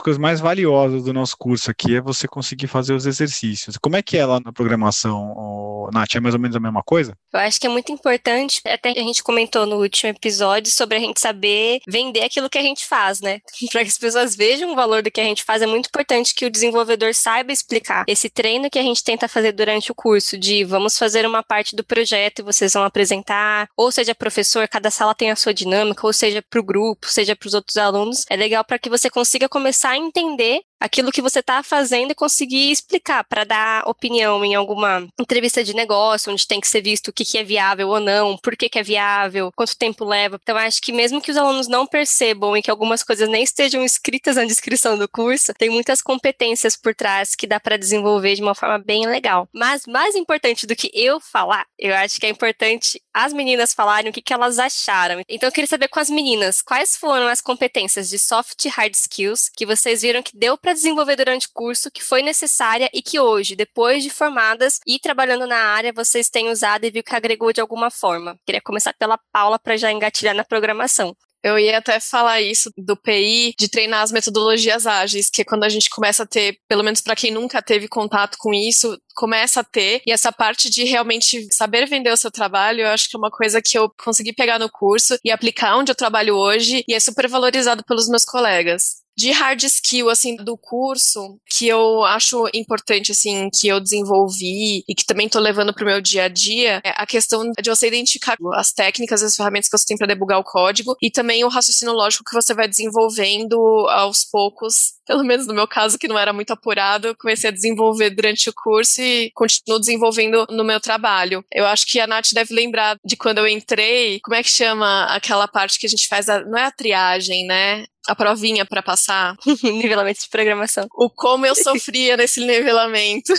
coisas 0.00 0.18
mais 0.18 0.35
valiosas 0.40 1.04
do 1.04 1.12
nosso 1.12 1.36
curso 1.38 1.70
aqui, 1.70 1.96
é 1.96 2.00
você 2.00 2.26
conseguir 2.26 2.66
fazer 2.66 2.94
os 2.94 3.06
exercícios. 3.06 3.76
Como 3.76 3.96
é 3.96 4.02
que 4.02 4.16
é 4.16 4.24
lá 4.24 4.40
na 4.40 4.52
programação, 4.52 5.90
Nath? 5.92 6.14
É 6.14 6.20
mais 6.20 6.34
ou 6.34 6.40
menos 6.40 6.56
a 6.56 6.60
mesma 6.60 6.82
coisa? 6.82 7.16
Eu 7.32 7.40
acho 7.40 7.60
que 7.60 7.66
é 7.66 7.70
muito 7.70 7.92
importante, 7.92 8.60
até 8.66 8.90
a 8.90 9.02
gente 9.02 9.22
comentou 9.22 9.66
no 9.66 9.76
último 9.76 10.10
episódio 10.10 10.72
sobre 10.72 10.96
a 10.96 11.00
gente 11.00 11.20
saber 11.20 11.80
vender 11.88 12.22
aquilo 12.22 12.50
que 12.50 12.58
a 12.58 12.62
gente 12.62 12.86
faz, 12.86 13.20
né? 13.20 13.40
para 13.70 13.82
que 13.82 13.88
as 13.88 13.98
pessoas 13.98 14.36
vejam 14.36 14.72
o 14.72 14.74
valor 14.74 15.02
do 15.02 15.10
que 15.10 15.20
a 15.20 15.24
gente 15.24 15.44
faz, 15.44 15.62
é 15.62 15.66
muito 15.66 15.86
importante 15.86 16.34
que 16.34 16.46
o 16.46 16.50
desenvolvedor 16.50 17.14
saiba 17.14 17.52
explicar 17.52 18.04
esse 18.06 18.28
treino 18.28 18.70
que 18.70 18.78
a 18.78 18.82
gente 18.82 19.02
tenta 19.02 19.28
fazer 19.28 19.52
durante 19.52 19.90
o 19.90 19.94
curso, 19.94 20.38
de 20.38 20.64
vamos 20.64 20.98
fazer 20.98 21.26
uma 21.26 21.42
parte 21.42 21.74
do 21.74 21.84
projeto 21.84 22.40
e 22.40 22.42
vocês 22.42 22.72
vão 22.72 22.84
apresentar, 22.84 23.68
ou 23.76 23.90
seja, 23.90 24.14
professor, 24.14 24.68
cada 24.68 24.90
sala 24.90 25.14
tem 25.14 25.30
a 25.30 25.36
sua 25.36 25.54
dinâmica, 25.54 26.06
ou 26.06 26.12
seja, 26.12 26.42
para 26.48 26.60
o 26.60 26.62
grupo, 26.62 27.08
seja 27.08 27.36
para 27.36 27.46
os 27.46 27.54
outros 27.54 27.76
alunos. 27.76 28.24
É 28.30 28.36
legal 28.36 28.64
para 28.64 28.78
que 28.78 28.88
você 28.88 29.08
consiga 29.10 29.48
começar 29.48 29.90
a 29.90 29.96
entender 29.96 30.25
entender 30.26 30.65
aquilo 30.80 31.12
que 31.12 31.22
você 31.22 31.40
está 31.40 31.62
fazendo 31.62 32.10
e 32.10 32.14
conseguir 32.14 32.70
explicar 32.70 33.24
para 33.24 33.44
dar 33.44 33.88
opinião 33.88 34.44
em 34.44 34.54
alguma 34.54 35.06
entrevista 35.18 35.64
de 35.64 35.74
negócio, 35.74 36.32
onde 36.32 36.46
tem 36.46 36.60
que 36.60 36.68
ser 36.68 36.82
visto 36.82 37.08
o 37.08 37.12
que, 37.12 37.24
que 37.24 37.38
é 37.38 37.44
viável 37.44 37.88
ou 37.88 38.00
não, 38.00 38.36
por 38.36 38.56
que, 38.56 38.68
que 38.68 38.78
é 38.78 38.82
viável, 38.82 39.50
quanto 39.54 39.76
tempo 39.76 40.04
leva. 40.04 40.38
Então, 40.42 40.56
acho 40.56 40.80
que 40.80 40.92
mesmo 40.92 41.20
que 41.20 41.30
os 41.30 41.36
alunos 41.36 41.68
não 41.68 41.86
percebam 41.86 42.56
e 42.56 42.62
que 42.62 42.70
algumas 42.70 43.02
coisas 43.02 43.28
nem 43.28 43.42
estejam 43.42 43.84
escritas 43.84 44.36
na 44.36 44.44
descrição 44.44 44.98
do 44.98 45.08
curso, 45.08 45.52
tem 45.54 45.70
muitas 45.70 46.02
competências 46.02 46.76
por 46.76 46.94
trás 46.94 47.34
que 47.34 47.46
dá 47.46 47.58
para 47.58 47.78
desenvolver 47.78 48.34
de 48.34 48.42
uma 48.42 48.54
forma 48.54 48.78
bem 48.78 49.06
legal. 49.06 49.48
Mas 49.52 49.86
mais 49.86 50.14
importante 50.14 50.66
do 50.66 50.76
que 50.76 50.90
eu 50.92 51.20
falar, 51.20 51.66
eu 51.78 51.94
acho 51.94 52.18
que 52.20 52.26
é 52.26 52.28
importante 52.28 53.00
as 53.12 53.32
meninas 53.32 53.72
falarem 53.72 54.10
o 54.10 54.12
que, 54.12 54.22
que 54.22 54.32
elas 54.32 54.58
acharam. 54.58 55.22
Então, 55.28 55.48
eu 55.48 55.52
queria 55.52 55.68
saber 55.68 55.88
com 55.88 56.00
as 56.00 56.10
meninas, 56.10 56.60
quais 56.60 56.96
foram 56.96 57.26
as 57.28 57.40
competências 57.40 58.08
de 58.08 58.18
soft 58.18 58.64
e 58.64 58.68
hard 58.68 58.94
skills 58.94 59.50
que 59.54 59.64
vocês 59.64 60.02
viram 60.02 60.22
que 60.22 60.36
deu 60.36 60.58
para 60.66 60.72
desenvolver 60.72 61.14
durante 61.14 61.46
o 61.46 61.50
curso 61.54 61.92
que 61.92 62.02
foi 62.02 62.22
necessária 62.22 62.90
e 62.92 63.00
que 63.00 63.20
hoje, 63.20 63.54
depois 63.54 64.02
de 64.02 64.10
formadas 64.10 64.80
e 64.84 64.98
trabalhando 64.98 65.46
na 65.46 65.56
área, 65.56 65.92
vocês 65.92 66.28
têm 66.28 66.50
usado 66.50 66.84
e 66.84 66.90
viu 66.90 67.04
que 67.04 67.14
agregou 67.14 67.52
de 67.52 67.60
alguma 67.60 67.88
forma? 67.88 68.36
Queria 68.44 68.60
começar 68.60 68.92
pela 68.98 69.16
Paula 69.32 69.60
para 69.60 69.76
já 69.76 69.92
engatilhar 69.92 70.34
na 70.34 70.42
programação. 70.42 71.16
Eu 71.40 71.56
ia 71.56 71.78
até 71.78 72.00
falar 72.00 72.40
isso 72.40 72.68
do 72.76 72.96
PI, 72.96 73.54
de 73.56 73.68
treinar 73.68 74.02
as 74.02 74.10
metodologias 74.10 74.88
ágeis, 74.88 75.30
que 75.30 75.42
é 75.42 75.44
quando 75.44 75.62
a 75.62 75.68
gente 75.68 75.88
começa 75.88 76.24
a 76.24 76.26
ter, 76.26 76.58
pelo 76.66 76.82
menos 76.82 77.00
para 77.00 77.14
quem 77.14 77.30
nunca 77.30 77.62
teve 77.62 77.86
contato 77.86 78.36
com 78.36 78.52
isso, 78.52 78.98
começa 79.14 79.60
a 79.60 79.64
ter. 79.64 80.02
E 80.04 80.10
essa 80.10 80.32
parte 80.32 80.68
de 80.68 80.82
realmente 80.82 81.46
saber 81.54 81.86
vender 81.86 82.10
o 82.10 82.16
seu 82.16 82.32
trabalho, 82.32 82.80
eu 82.80 82.88
acho 82.88 83.08
que 83.08 83.14
é 83.14 83.18
uma 83.18 83.30
coisa 83.30 83.62
que 83.62 83.78
eu 83.78 83.88
consegui 84.02 84.32
pegar 84.32 84.58
no 84.58 84.68
curso 84.68 85.16
e 85.24 85.30
aplicar 85.30 85.76
onde 85.76 85.92
eu 85.92 85.94
trabalho 85.94 86.34
hoje, 86.34 86.82
e 86.88 86.92
é 86.92 86.98
super 86.98 87.28
valorizado 87.28 87.84
pelos 87.84 88.08
meus 88.08 88.24
colegas 88.24 89.05
de 89.16 89.30
hard 89.30 89.62
skill, 89.64 90.10
assim, 90.10 90.36
do 90.36 90.56
curso, 90.56 91.38
que 91.48 91.66
eu 91.66 92.04
acho 92.04 92.48
importante, 92.52 93.12
assim, 93.12 93.48
que 93.50 93.68
eu 93.68 93.80
desenvolvi 93.80 94.84
e 94.88 94.94
que 94.94 95.04
também 95.04 95.28
tô 95.28 95.40
levando 95.40 95.72
pro 95.72 95.86
meu 95.86 96.00
dia 96.00 96.24
a 96.24 96.28
dia, 96.28 96.80
é 96.84 96.90
a 96.96 97.06
questão 97.06 97.50
de 97.50 97.70
você 97.70 97.88
identificar 97.88 98.36
as 98.54 98.72
técnicas, 98.72 99.22
as 99.22 99.34
ferramentas 99.34 99.68
que 99.68 99.78
você 99.78 99.86
tem 99.86 99.96
para 99.96 100.06
debugar 100.06 100.38
o 100.38 100.44
código 100.44 100.96
e 101.00 101.10
também 101.10 101.44
o 101.44 101.48
raciocínio 101.48 101.94
lógico 101.94 102.24
que 102.24 102.34
você 102.34 102.54
vai 102.54 102.68
desenvolvendo 102.68 103.56
aos 103.88 104.24
poucos 104.24 104.96
pelo 105.06 105.22
menos 105.22 105.46
no 105.46 105.54
meu 105.54 105.68
caso, 105.68 105.98
que 105.98 106.08
não 106.08 106.18
era 106.18 106.32
muito 106.32 106.50
apurado, 106.50 107.06
eu 107.06 107.16
comecei 107.16 107.48
a 107.48 107.52
desenvolver 107.52 108.10
durante 108.10 108.50
o 108.50 108.52
curso 108.52 109.00
e 109.00 109.30
continuo 109.34 109.78
desenvolvendo 109.78 110.46
no 110.50 110.64
meu 110.64 110.80
trabalho. 110.80 111.44
Eu 111.52 111.64
acho 111.64 111.86
que 111.86 112.00
a 112.00 112.06
Nath 112.06 112.32
deve 112.34 112.52
lembrar 112.52 112.98
de 113.04 113.16
quando 113.16 113.38
eu 113.38 113.46
entrei, 113.46 114.18
como 114.20 114.34
é 114.34 114.42
que 114.42 114.50
chama 114.50 115.04
aquela 115.04 115.46
parte 115.46 115.78
que 115.78 115.86
a 115.86 115.88
gente 115.88 116.08
faz, 116.08 116.28
a, 116.28 116.44
não 116.44 116.58
é 116.58 116.64
a 116.64 116.72
triagem, 116.72 117.46
né? 117.46 117.86
A 118.08 118.14
provinha 118.14 118.64
para 118.64 118.82
passar. 118.82 119.36
nivelamento 119.62 120.20
de 120.20 120.28
programação. 120.28 120.86
O 120.94 121.10
como 121.10 121.46
eu 121.46 121.54
sofria 121.56 122.16
nesse 122.16 122.40
nivelamento. 122.44 123.32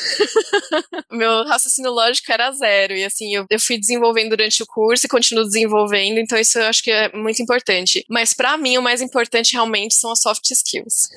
Meu 1.12 1.46
raciocínio 1.46 1.92
lógico 1.92 2.32
era 2.32 2.52
zero. 2.52 2.94
E 2.94 3.04
assim, 3.04 3.36
eu, 3.36 3.46
eu 3.50 3.60
fui 3.60 3.78
desenvolvendo 3.78 4.30
durante 4.30 4.62
o 4.62 4.66
curso 4.66 5.06
e 5.06 5.10
continuo 5.10 5.44
desenvolvendo, 5.44 6.20
então 6.20 6.38
isso 6.38 6.60
eu 6.60 6.66
acho 6.66 6.84
que 6.84 6.92
é 6.92 7.12
muito 7.14 7.42
importante. 7.42 8.06
Mas 8.10 8.34
para 8.34 8.58
mim, 8.58 8.78
o 8.78 8.82
mais 8.82 9.02
importante 9.02 9.54
realmente 9.54 9.96
são 9.96 10.12
as 10.12 10.22
soft 10.22 10.50
skills. 10.52 11.10